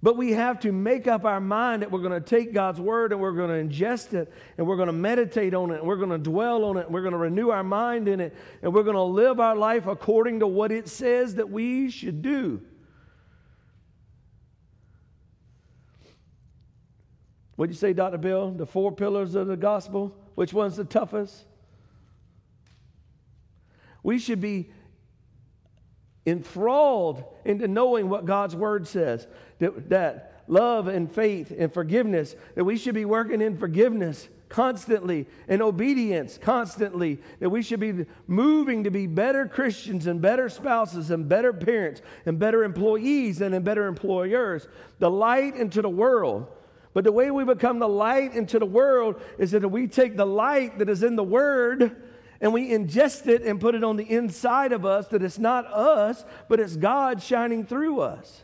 But 0.00 0.16
we 0.16 0.32
have 0.32 0.60
to 0.60 0.70
make 0.70 1.08
up 1.08 1.24
our 1.24 1.40
mind 1.40 1.82
that 1.82 1.90
we're 1.90 2.02
going 2.02 2.12
to 2.12 2.20
take 2.20 2.54
God's 2.54 2.80
word 2.80 3.10
and 3.12 3.20
we're 3.20 3.32
going 3.32 3.68
to 3.68 3.76
ingest 3.76 4.14
it 4.14 4.32
and 4.56 4.66
we're 4.66 4.76
going 4.76 4.86
to 4.86 4.92
meditate 4.92 5.54
on 5.54 5.72
it 5.72 5.78
and 5.78 5.86
we're 5.86 5.96
going 5.96 6.10
to 6.10 6.18
dwell 6.18 6.64
on 6.64 6.76
it 6.76 6.86
and 6.86 6.94
we're 6.94 7.02
going 7.02 7.12
to 7.12 7.18
renew 7.18 7.50
our 7.50 7.64
mind 7.64 8.06
in 8.06 8.20
it 8.20 8.36
and 8.62 8.72
we're 8.72 8.84
going 8.84 8.94
to 8.94 9.02
live 9.02 9.40
our 9.40 9.56
life 9.56 9.88
according 9.88 10.38
to 10.40 10.46
what 10.46 10.70
it 10.70 10.88
says 10.88 11.34
that 11.34 11.50
we 11.50 11.90
should 11.90 12.22
do. 12.22 12.60
What'd 17.56 17.74
you 17.74 17.78
say, 17.78 17.92
Dr. 17.92 18.18
Bill? 18.18 18.52
The 18.52 18.66
four 18.66 18.92
pillars 18.92 19.34
of 19.34 19.48
the 19.48 19.56
gospel? 19.56 20.16
Which 20.36 20.52
one's 20.52 20.76
the 20.76 20.84
toughest? 20.84 21.44
We 24.04 24.20
should 24.20 24.40
be 24.40 24.70
enthralled 26.28 27.24
into 27.44 27.68
knowing 27.68 28.08
what 28.08 28.24
God's 28.24 28.56
word 28.56 28.86
says. 28.86 29.26
That, 29.58 29.90
that 29.90 30.42
love 30.46 30.88
and 30.88 31.10
faith 31.10 31.52
and 31.56 31.72
forgiveness, 31.72 32.34
that 32.54 32.64
we 32.64 32.76
should 32.76 32.94
be 32.94 33.04
working 33.04 33.40
in 33.40 33.58
forgiveness 33.58 34.28
constantly 34.48 35.26
and 35.46 35.60
obedience 35.60 36.38
constantly, 36.38 37.18
that 37.40 37.50
we 37.50 37.62
should 37.62 37.80
be 37.80 38.06
moving 38.26 38.84
to 38.84 38.90
be 38.90 39.06
better 39.06 39.46
Christians 39.46 40.06
and 40.06 40.20
better 40.20 40.48
spouses 40.48 41.10
and 41.10 41.28
better 41.28 41.52
parents 41.52 42.00
and 42.24 42.38
better 42.38 42.64
employees 42.64 43.40
and, 43.40 43.54
and 43.54 43.64
better 43.64 43.86
employers, 43.86 44.66
the 44.98 45.10
light 45.10 45.54
into 45.54 45.82
the 45.82 45.90
world. 45.90 46.46
But 46.94 47.04
the 47.04 47.12
way 47.12 47.30
we 47.30 47.44
become 47.44 47.78
the 47.78 47.88
light 47.88 48.34
into 48.34 48.58
the 48.58 48.66
world 48.66 49.20
is 49.36 49.50
that 49.50 49.68
we 49.70 49.86
take 49.86 50.16
the 50.16 50.26
light 50.26 50.78
that 50.78 50.88
is 50.88 51.02
in 51.02 51.16
the 51.16 51.22
Word 51.22 52.07
and 52.40 52.52
we 52.52 52.70
ingest 52.70 53.26
it 53.26 53.42
and 53.42 53.60
put 53.60 53.74
it 53.74 53.82
on 53.82 53.96
the 53.96 54.04
inside 54.04 54.72
of 54.72 54.84
us 54.86 55.08
that 55.08 55.22
it's 55.22 55.38
not 55.38 55.66
us, 55.66 56.24
but 56.48 56.60
it's 56.60 56.76
God 56.76 57.22
shining 57.22 57.66
through 57.66 58.00
us. 58.00 58.42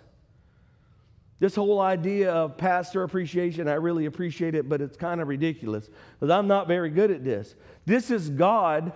This 1.38 1.54
whole 1.54 1.80
idea 1.80 2.32
of 2.32 2.56
pastor 2.56 3.02
appreciation, 3.02 3.68
I 3.68 3.74
really 3.74 4.06
appreciate 4.06 4.54
it, 4.54 4.68
but 4.68 4.80
it's 4.80 4.96
kind 4.96 5.20
of 5.20 5.28
ridiculous 5.28 5.88
because 6.18 6.30
I'm 6.30 6.46
not 6.46 6.68
very 6.68 6.90
good 6.90 7.10
at 7.10 7.24
this. 7.24 7.54
This 7.86 8.10
is 8.10 8.30
God. 8.30 8.92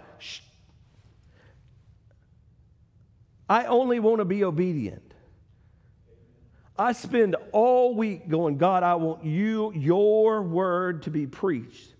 I 3.49 3.67
only 3.67 4.01
want 4.01 4.21
to 4.21 4.25
be 4.25 4.45
obedient. 4.45 5.03
I 6.79 6.93
spend 6.93 7.35
all 7.51 7.95
week 7.95 8.29
going, 8.29 8.57
God, 8.57 8.85
I 8.85 8.95
want 8.95 9.25
you, 9.25 9.73
your 9.75 10.43
word 10.43 11.03
to 11.03 11.11
be 11.11 11.27
preached. 11.27 11.93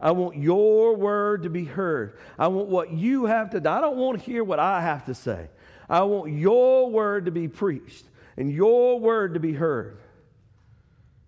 I 0.00 0.10
want 0.10 0.36
your 0.36 0.94
word 0.96 1.44
to 1.44 1.50
be 1.50 1.64
heard. 1.64 2.18
I 2.38 2.48
want 2.48 2.68
what 2.68 2.92
you 2.92 3.26
have 3.26 3.50
to 3.50 3.60
do. 3.60 3.68
I 3.68 3.80
don't 3.80 3.96
want 3.96 4.18
to 4.18 4.24
hear 4.24 4.44
what 4.44 4.58
I 4.58 4.82
have 4.82 5.06
to 5.06 5.14
say. 5.14 5.48
I 5.88 6.02
want 6.02 6.32
your 6.32 6.90
word 6.90 7.26
to 7.26 7.30
be 7.30 7.48
preached 7.48 8.04
and 8.36 8.52
your 8.52 9.00
word 9.00 9.34
to 9.34 9.40
be 9.40 9.52
heard. 9.52 9.98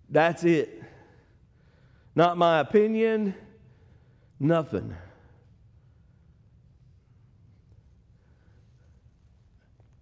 That's 0.09 0.43
it. 0.43 0.83
Not 2.15 2.37
my 2.37 2.59
opinion, 2.59 3.33
nothing. 4.39 4.95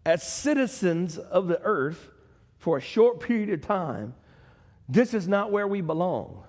As 0.05 0.23
citizens 0.23 1.17
of 1.17 1.47
the 1.47 1.61
earth 1.61 2.09
for 2.57 2.77
a 2.77 2.81
short 2.81 3.19
period 3.19 3.49
of 3.49 3.61
time, 3.61 4.15
this 4.87 5.13
is 5.13 5.27
not 5.27 5.51
where 5.51 5.67
we 5.67 5.81
belong. 5.81 6.46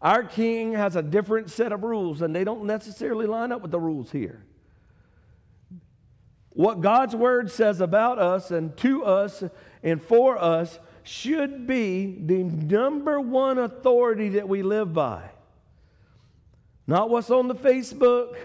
Our 0.00 0.22
king 0.22 0.72
has 0.72 0.94
a 0.96 1.02
different 1.02 1.50
set 1.50 1.72
of 1.72 1.82
rules, 1.82 2.22
and 2.22 2.34
they 2.34 2.44
don't 2.44 2.64
necessarily 2.64 3.26
line 3.26 3.50
up 3.50 3.62
with 3.62 3.70
the 3.70 3.80
rules 3.80 4.12
here. 4.12 4.44
What 6.50 6.80
God's 6.80 7.14
word 7.14 7.50
says 7.50 7.80
about 7.80 8.18
us 8.18 8.50
and 8.50 8.76
to 8.78 9.04
us 9.04 9.44
and 9.82 10.02
for 10.02 10.38
us 10.38 10.78
should 11.02 11.66
be 11.66 12.18
the 12.20 12.42
number 12.42 13.20
one 13.20 13.58
authority 13.58 14.30
that 14.30 14.48
we 14.48 14.62
live 14.62 14.92
by. 14.92 15.30
Not 16.86 17.10
what's 17.10 17.30
on 17.30 17.48
the 17.48 17.54
Facebook, 17.54 18.36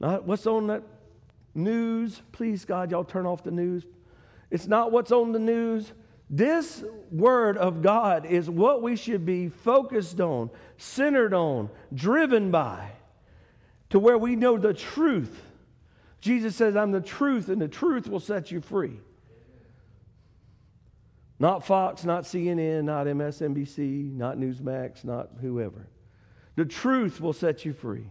not 0.00 0.24
what's 0.24 0.46
on 0.46 0.66
the 0.66 0.82
news. 1.54 2.22
Please, 2.32 2.64
God, 2.64 2.90
y'all 2.90 3.04
turn 3.04 3.26
off 3.26 3.42
the 3.42 3.50
news. 3.50 3.84
It's 4.50 4.66
not 4.66 4.92
what's 4.92 5.12
on 5.12 5.32
the 5.32 5.38
news. 5.38 5.92
This 6.30 6.84
word 7.10 7.56
of 7.56 7.82
God 7.82 8.26
is 8.26 8.50
what 8.50 8.82
we 8.82 8.96
should 8.96 9.24
be 9.24 9.48
focused 9.48 10.20
on, 10.20 10.50
centered 10.76 11.32
on, 11.32 11.70
driven 11.94 12.50
by, 12.50 12.90
to 13.90 13.98
where 13.98 14.18
we 14.18 14.36
know 14.36 14.58
the 14.58 14.74
truth. 14.74 15.42
Jesus 16.20 16.54
says, 16.54 16.76
I'm 16.76 16.92
the 16.92 17.00
truth, 17.00 17.48
and 17.48 17.60
the 17.60 17.68
truth 17.68 18.08
will 18.08 18.20
set 18.20 18.50
you 18.50 18.60
free. 18.60 19.00
Not 21.38 21.64
Fox, 21.64 22.04
not 22.04 22.24
CNN, 22.24 22.84
not 22.84 23.06
MSNBC, 23.06 24.12
not 24.14 24.36
Newsmax, 24.36 25.04
not 25.04 25.30
whoever. 25.40 25.88
The 26.56 26.64
truth 26.64 27.20
will 27.20 27.32
set 27.32 27.64
you 27.64 27.72
free. 27.72 28.08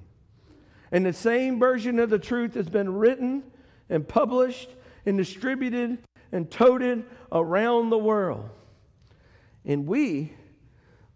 And 0.91 1.05
the 1.05 1.13
same 1.13 1.59
version 1.59 1.99
of 1.99 2.09
the 2.09 2.19
truth 2.19 2.53
has 2.53 2.69
been 2.69 2.93
written 2.93 3.43
and 3.89 4.07
published 4.07 4.69
and 5.05 5.17
distributed 5.17 5.99
and 6.31 6.49
toted 6.49 7.05
around 7.31 7.89
the 7.89 7.97
world. 7.97 8.49
And 9.65 9.87
we 9.87 10.33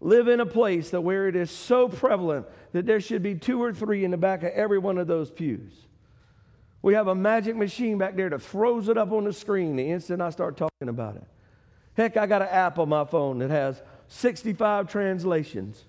live 0.00 0.28
in 0.28 0.40
a 0.40 0.46
place 0.46 0.90
that 0.90 1.00
where 1.00 1.28
it 1.28 1.36
is 1.36 1.50
so 1.50 1.88
prevalent 1.88 2.46
that 2.72 2.86
there 2.86 3.00
should 3.00 3.22
be 3.22 3.34
two 3.34 3.62
or 3.62 3.72
three 3.72 4.04
in 4.04 4.10
the 4.10 4.16
back 4.16 4.42
of 4.42 4.50
every 4.50 4.78
one 4.78 4.98
of 4.98 5.06
those 5.06 5.30
pews. 5.30 5.72
We 6.82 6.94
have 6.94 7.06
a 7.06 7.14
magic 7.14 7.54
machine 7.54 7.98
back 7.98 8.16
there 8.16 8.28
that 8.28 8.42
throws 8.42 8.88
it 8.88 8.98
up 8.98 9.12
on 9.12 9.24
the 9.24 9.32
screen 9.32 9.76
the 9.76 9.90
instant 9.90 10.20
I 10.20 10.30
start 10.30 10.56
talking 10.56 10.88
about 10.88 11.16
it. 11.16 11.24
Heck, 11.94 12.16
I 12.16 12.26
got 12.26 12.42
an 12.42 12.48
app 12.48 12.78
on 12.78 12.88
my 12.88 13.04
phone 13.04 13.38
that 13.38 13.50
has 13.50 13.80
65 14.08 14.88
translations. 14.88 15.84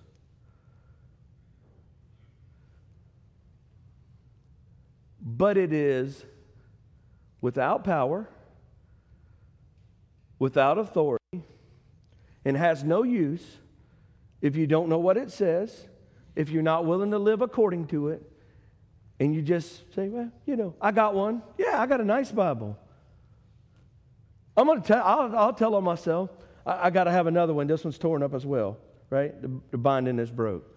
But 5.20 5.58
it 5.58 5.74
is 5.74 6.24
without 7.42 7.84
power, 7.84 8.30
without 10.40 10.78
authority, 10.78 11.44
and 12.46 12.58
has 12.58 12.84
no 12.84 13.04
use 13.04 13.44
if 14.42 14.56
you 14.56 14.68
don't 14.68 14.90
know 14.90 15.00
what 15.00 15.16
it 15.16 15.32
says, 15.32 15.88
if 16.36 16.50
you're 16.50 16.64
not 16.64 16.86
willing 16.86 17.12
to 17.12 17.18
live 17.18 17.42
according 17.42 17.88
to 17.88 18.10
it, 18.10 18.22
and 19.20 19.34
you 19.34 19.42
just 19.42 19.94
say, 19.96 20.10
well, 20.10 20.30
you 20.46 20.58
know, 20.58 20.76
I 20.82 20.92
got 20.92 21.14
one. 21.14 21.42
Yeah, 21.58 21.82
I 21.82 21.86
got 21.86 22.02
a 22.02 22.06
nice 22.06 22.32
Bible. 22.32 22.78
I'm 24.58 24.68
going 24.68 24.82
to 24.82 24.88
tell, 24.88 25.04
I'll, 25.04 25.36
I'll 25.36 25.54
tell 25.54 25.76
on 25.76 25.84
myself, 25.84 26.30
I, 26.66 26.88
I 26.88 26.90
got 26.90 27.06
to 27.06 27.12
have 27.12 27.28
another 27.28 27.54
one. 27.54 27.68
This 27.68 27.84
one's 27.84 27.98
torn 27.98 28.22
up 28.22 28.34
as 28.34 28.46
well, 28.46 28.78
right? 29.10 29.40
The, 29.42 29.50
the 29.72 29.78
binding 29.78 30.20
is 30.20 30.30
broke. 30.30 30.70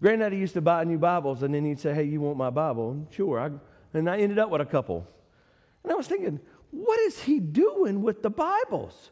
Granddaddy 0.00 0.36
used 0.36 0.54
to 0.54 0.60
buy 0.60 0.82
new 0.84 0.98
Bibles, 0.98 1.42
and 1.42 1.54
then 1.54 1.64
he'd 1.64 1.78
say, 1.78 1.94
hey, 1.94 2.04
you 2.04 2.20
want 2.20 2.36
my 2.36 2.50
Bible? 2.50 3.06
Sure. 3.12 3.38
I, 3.38 3.50
and 3.96 4.10
I 4.10 4.18
ended 4.18 4.38
up 4.38 4.50
with 4.50 4.60
a 4.60 4.66
couple. 4.66 5.06
And 5.84 5.92
I 5.92 5.94
was 5.94 6.08
thinking, 6.08 6.40
what 6.74 7.00
is 7.00 7.20
he 7.20 7.40
doing 7.40 8.02
with 8.02 8.22
the 8.22 8.30
Bibles? 8.30 9.10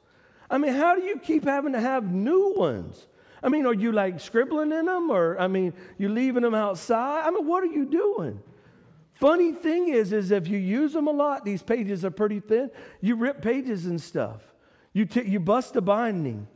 I 0.51 0.59
mean, 0.59 0.75
how 0.75 0.95
do 0.95 1.03
you 1.03 1.19
keep 1.19 1.45
having 1.45 1.73
to 1.73 1.81
have 1.81 2.13
new 2.13 2.55
ones? 2.57 3.07
I 3.43 3.49
mean, 3.49 3.67
are 3.67 3.75
you 3.75 3.93
like 3.93 4.21
scribbling 4.21 4.73
in 4.73 4.87
them 4.87 5.11
or, 5.11 5.39
I 5.41 5.49
mean, 5.49 5.73
you 5.99 6.09
leaving 6.09 6.43
them 6.43 6.55
outside? 6.55 7.27
I 7.27 7.31
mean, 7.31 7.47
what 7.47 7.65
are 7.65 7.73
you 7.73 7.87
doing? 7.87 8.41
Funny 9.15 9.53
thing 9.53 9.89
is, 9.89 10.13
is 10.13 10.31
if 10.31 10.49
you 10.49 10.59
use 10.59 10.93
them 10.93 11.07
a 11.07 11.13
lot, 11.13 11.45
these 11.45 11.63
pages 11.63 12.05
are 12.05 12.11
pretty 12.11 12.41
thin. 12.41 12.71
You 13.01 13.17
rip 13.17 13.41
pages 13.41 13.87
and 13.87 14.01
stuff. 14.01 14.43
You, 14.93 15.07
t- 15.07 15.27
you 15.27 15.41
bust 15.41 15.75
the 15.75 15.83
binding. 15.83 16.49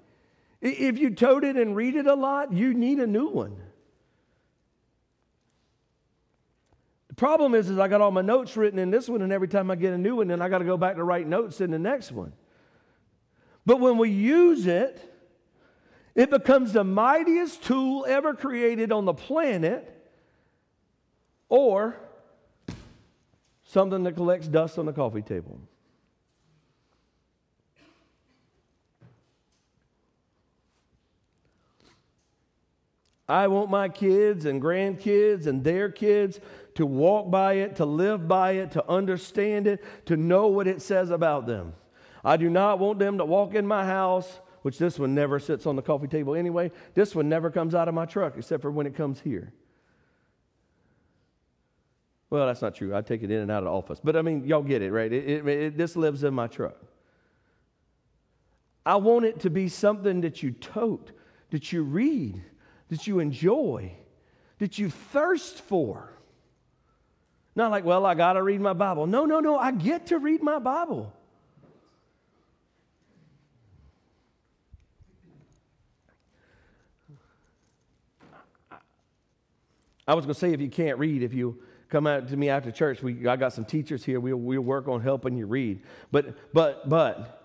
If 0.61 0.99
you 0.99 1.11
tote 1.11 1.45
it 1.45 1.57
and 1.57 1.77
read 1.77 1.95
it 1.95 2.07
a 2.07 2.15
lot, 2.15 2.53
you 2.53 2.75
need 2.75 2.99
a 2.99 3.07
new 3.07 3.29
one. 3.29 3.57
Problem 7.17 7.55
is, 7.55 7.71
is 7.71 7.79
I 7.79 7.89
got 7.89 8.03
all 8.03 8.11
my 8.11 8.21
notes 8.21 8.57
written 8.57 8.79
in 8.79 8.91
this 8.91 9.09
one, 9.09 9.23
and 9.23 9.33
every 9.33 9.49
time 9.49 9.71
I 9.71 9.75
get 9.75 9.95
a 9.95 9.99
new 9.99 10.17
one, 10.17 10.29
then 10.29 10.43
I 10.43 10.51
got 10.51 10.59
to 10.59 10.67
go 10.67 10.77
back 10.77 10.97
to 10.97 11.05
write 11.05 11.27
notes 11.27 11.63
in 11.63 11.71
the 11.71 11.79
next 11.79 12.13
one. 12.13 12.33
But 13.65 13.81
when 13.81 13.97
we 13.97 14.11
use 14.11 14.67
it, 14.67 15.01
it 16.15 16.31
becomes 16.31 16.75
the 16.75 16.85
mightiest 16.85 17.63
tool 17.63 18.05
ever 18.07 18.35
created 18.35 18.93
on 18.93 19.07
the 19.07 19.15
planet, 19.15 19.93
or 21.49 21.97
something 23.65 24.03
that 24.03 24.13
collects 24.13 24.47
dust 24.47 24.79
on 24.79 24.87
the 24.87 24.93
coffee 24.93 25.23
table. 25.23 25.59
I 33.29 33.49
want 33.49 33.71
my 33.71 33.89
kids 33.89 34.45
and 34.45 34.63
grandkids 34.63 35.47
and 35.47 35.65
their 35.65 35.91
kids 35.91 36.39
to 36.77 36.87
walk 36.87 37.31
by 37.31 37.55
it, 37.55 37.77
to 37.77 37.85
live 37.85 38.29
by 38.29 38.53
it, 38.53 38.71
to 38.73 38.89
understand 38.89 39.67
it, 39.67 39.83
to 40.07 40.17
know 40.17 40.47
what 40.47 40.67
it 40.67 40.81
says 40.81 41.11
about 41.11 41.47
them. 41.47 41.75
I 42.25 42.37
do 42.37 42.49
not 42.49 42.79
want 42.79 42.99
them 42.99 43.19
to 43.19 43.25
walk 43.25 43.55
in 43.55 43.67
my 43.67 43.85
house, 43.85 44.41
which 44.63 44.79
this 44.79 44.99
one 44.99 45.15
never 45.15 45.39
sits 45.39 45.67
on 45.67 45.77
the 45.77 45.83
coffee 45.83 46.09
table 46.09 46.35
anyway. 46.35 46.71
This 46.95 47.15
one 47.15 47.29
never 47.29 47.51
comes 47.51 47.75
out 47.75 47.89
of 47.89 47.95
my 47.95 48.05
truck 48.05 48.35
except 48.37 48.63
for 48.63 48.71
when 48.71 48.87
it 48.87 48.95
comes 48.95 49.21
here. 49.21 49.53
Well, 52.29 52.47
that's 52.47 52.63
not 52.63 52.75
true. 52.75 52.95
I 52.95 53.03
take 53.03 53.23
it 53.23 53.31
in 53.31 53.41
and 53.41 53.51
out 53.51 53.59
of 53.59 53.65
the 53.65 53.71
office. 53.71 54.01
But 54.03 54.17
I 54.17 54.23
mean, 54.23 54.45
y'all 54.45 54.63
get 54.63 54.83
it, 54.83 54.91
right? 54.91 55.13
It, 55.13 55.29
it, 55.29 55.47
it, 55.47 55.79
this 55.79 55.97
lives 55.97 56.25
in 56.25 56.35
my 56.35 56.49
truck. 56.49 56.77
I 58.85 58.97
want 58.97 59.25
it 59.25 59.41
to 59.41 59.51
be 59.51 59.69
something 59.69 60.21
that 60.23 60.43
you 60.43 60.51
tote, 60.51 61.13
that 61.51 61.73
you 61.73 61.83
read, 61.83 62.43
that 62.89 63.07
you 63.07 63.21
enjoy, 63.21 63.93
that 64.59 64.79
you 64.79 64.91
thirst 64.91 65.61
for. 65.61 66.16
Not 67.57 67.71
like, 67.71 67.87
well, 67.87 68.05
I 68.05 68.15
got 68.15 68.35
to 68.35 68.43
read 68.43 68.61
my 68.61 68.75
Bible. 68.75 69.07
No, 69.07 69.25
no, 69.25 69.41
no, 69.41 69.59
I 69.59 69.73
get 69.73 70.09
to 70.09 70.19
read 70.19 70.43
my 70.43 70.59
Bible. 70.59 71.11
I 80.07 80.15
was 80.15 80.27
going 80.27 80.35
to 80.35 80.39
say, 80.39 80.53
if 80.53 80.61
you 80.61 80.69
can't 80.69 80.99
read, 80.99 81.23
if 81.23 81.33
you 81.33 81.61
come 81.89 82.07
out 82.07 82.29
to 82.29 82.37
me 82.37 82.51
after 82.51 82.71
church, 82.71 83.03
we, 83.03 83.27
I 83.27 83.37
got 83.37 83.55
some 83.55 83.65
teachers 83.65 84.05
here. 84.05 84.21
We'll, 84.21 84.37
we'll 84.37 84.61
work 84.61 84.87
on 84.87 85.01
helping 85.01 85.35
you 85.37 85.47
read. 85.47 85.81
But, 86.13 86.53
but, 86.53 86.89
but, 86.89 87.43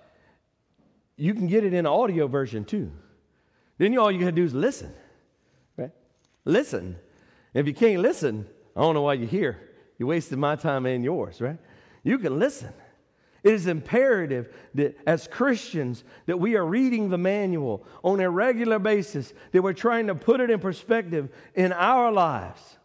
you 1.15 1.34
can 1.34 1.47
get 1.47 1.63
it 1.63 1.74
in 1.74 1.86
audio 1.86 2.28
version 2.28 2.65
too. 2.65 2.91
Then 3.78 3.93
you 3.93 4.02
all 4.02 4.12
you 4.12 4.19
got 4.19 4.26
to 4.26 4.32
do 4.34 4.43
is 4.43 4.54
listen. 4.54 4.93
Right? 5.78 5.91
Listen. 6.43 6.97
If 7.54 7.65
you 7.65 7.74
can't 7.74 8.02
listen, 8.02 8.45
I 8.76 8.82
don't 8.82 8.93
know 8.93 9.04
why 9.04 9.13
you're 9.13 9.28
here. 9.28 9.70
You 10.01 10.07
wasted 10.07 10.39
my 10.39 10.55
time 10.55 10.87
and 10.87 11.03
yours, 11.03 11.39
right? 11.39 11.59
You 12.01 12.17
can 12.17 12.39
listen. 12.39 12.73
It 13.43 13.53
is 13.53 13.67
imperative 13.67 14.51
that 14.73 14.97
as 15.05 15.27
Christians 15.27 16.03
that 16.25 16.39
we 16.39 16.55
are 16.55 16.65
reading 16.65 17.11
the 17.11 17.19
manual 17.19 17.85
on 18.03 18.19
a 18.19 18.27
regular 18.27 18.79
basis, 18.79 19.31
that 19.51 19.61
we're 19.61 19.73
trying 19.73 20.07
to 20.07 20.15
put 20.15 20.39
it 20.39 20.49
in 20.49 20.59
perspective 20.59 21.29
in 21.53 21.71
our 21.71 22.11
lives. 22.11 22.79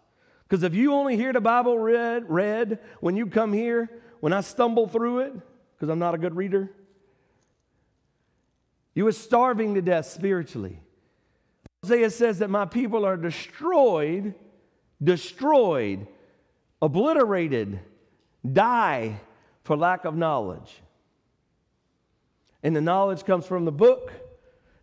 Because 0.47 0.63
if 0.63 0.75
you 0.75 0.93
only 0.93 1.17
hear 1.17 1.33
the 1.33 1.41
Bible 1.41 1.79
read, 1.79 2.29
read 2.29 2.81
when 3.01 3.17
you 3.17 3.29
come 3.29 3.55
here, 3.55 3.89
when 4.21 4.35
I 4.35 4.43
stumble 4.43 4.87
through 4.87 5.21
it, 5.21 5.33
because 5.75 5.89
I'm 5.89 5.99
not 5.99 6.15
a 6.15 6.19
good 6.19 6.37
reader, 6.37 6.71
you 8.95 9.07
are 9.07 9.13
starving 9.13 9.73
to 9.77 9.81
death 9.81 10.05
spiritually. 10.05 10.81
Isaiah 11.83 12.11
says 12.11 12.41
that 12.41 12.51
my 12.51 12.67
people 12.67 13.07
are 13.07 13.17
destroyed, 13.17 14.35
destroyed 15.03 16.09
obliterated, 16.81 17.81
die 18.51 19.21
for 19.65 19.77
lack 19.77 20.05
of 20.05 20.17
knowledge. 20.17 20.83
And 22.63 22.75
the 22.75 22.81
knowledge 22.81 23.25
comes 23.25 23.47
from 23.47 23.65
the 23.65 23.73
book, 23.73 24.13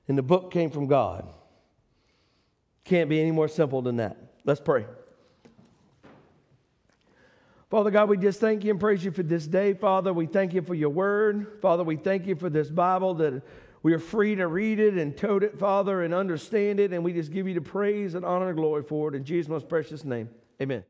and 0.08 0.18
the 0.18 0.24
book 0.24 0.52
came 0.52 0.70
from 0.70 0.88
God. 0.88 1.28
Can't 2.84 3.10
be 3.10 3.20
any 3.22 3.32
more 3.32 3.48
simple 3.48 3.82
than 3.82 3.98
that. 3.98 4.18
Let's 4.46 4.60
pray. 4.60 4.86
Father 7.70 7.90
God, 7.90 8.08
we 8.10 8.18
just 8.18 8.40
thank 8.40 8.64
you 8.64 8.72
and 8.72 8.80
praise 8.80 9.04
you 9.04 9.12
for 9.12 9.24
this 9.24 9.48
day. 9.48 9.74
Father, 9.74 10.14
we 10.14 10.28
thank 10.28 10.54
you 10.54 10.62
for 10.62 10.76
your 10.76 10.92
word. 10.92 11.58
Father, 11.62 11.84
we 11.84 11.96
thank 11.96 12.28
you 12.28 12.36
for 12.36 12.50
this 12.50 12.70
Bible 12.70 13.16
that 13.16 13.42
we 13.82 13.94
are 13.94 14.00
free 14.00 14.36
to 14.36 14.48
read 14.48 14.80
it 14.80 14.94
and 14.94 15.18
tote 15.18 15.44
it, 15.44 15.58
Father, 15.58 16.04
and 16.04 16.14
understand 16.14 16.80
it. 16.80 16.94
And 16.94 17.04
we 17.04 17.14
just 17.14 17.32
give 17.32 17.48
you 17.48 17.56
the 17.56 17.62
praise 17.62 18.14
and 18.14 18.24
honor 18.24 18.50
and 18.50 18.58
glory 18.58 18.84
for 18.84 19.10
it. 19.10 19.16
In 19.16 19.24
Jesus' 19.24 19.50
most 19.50 19.68
precious 19.68 20.06
name, 20.06 20.30
amen. 20.62 20.84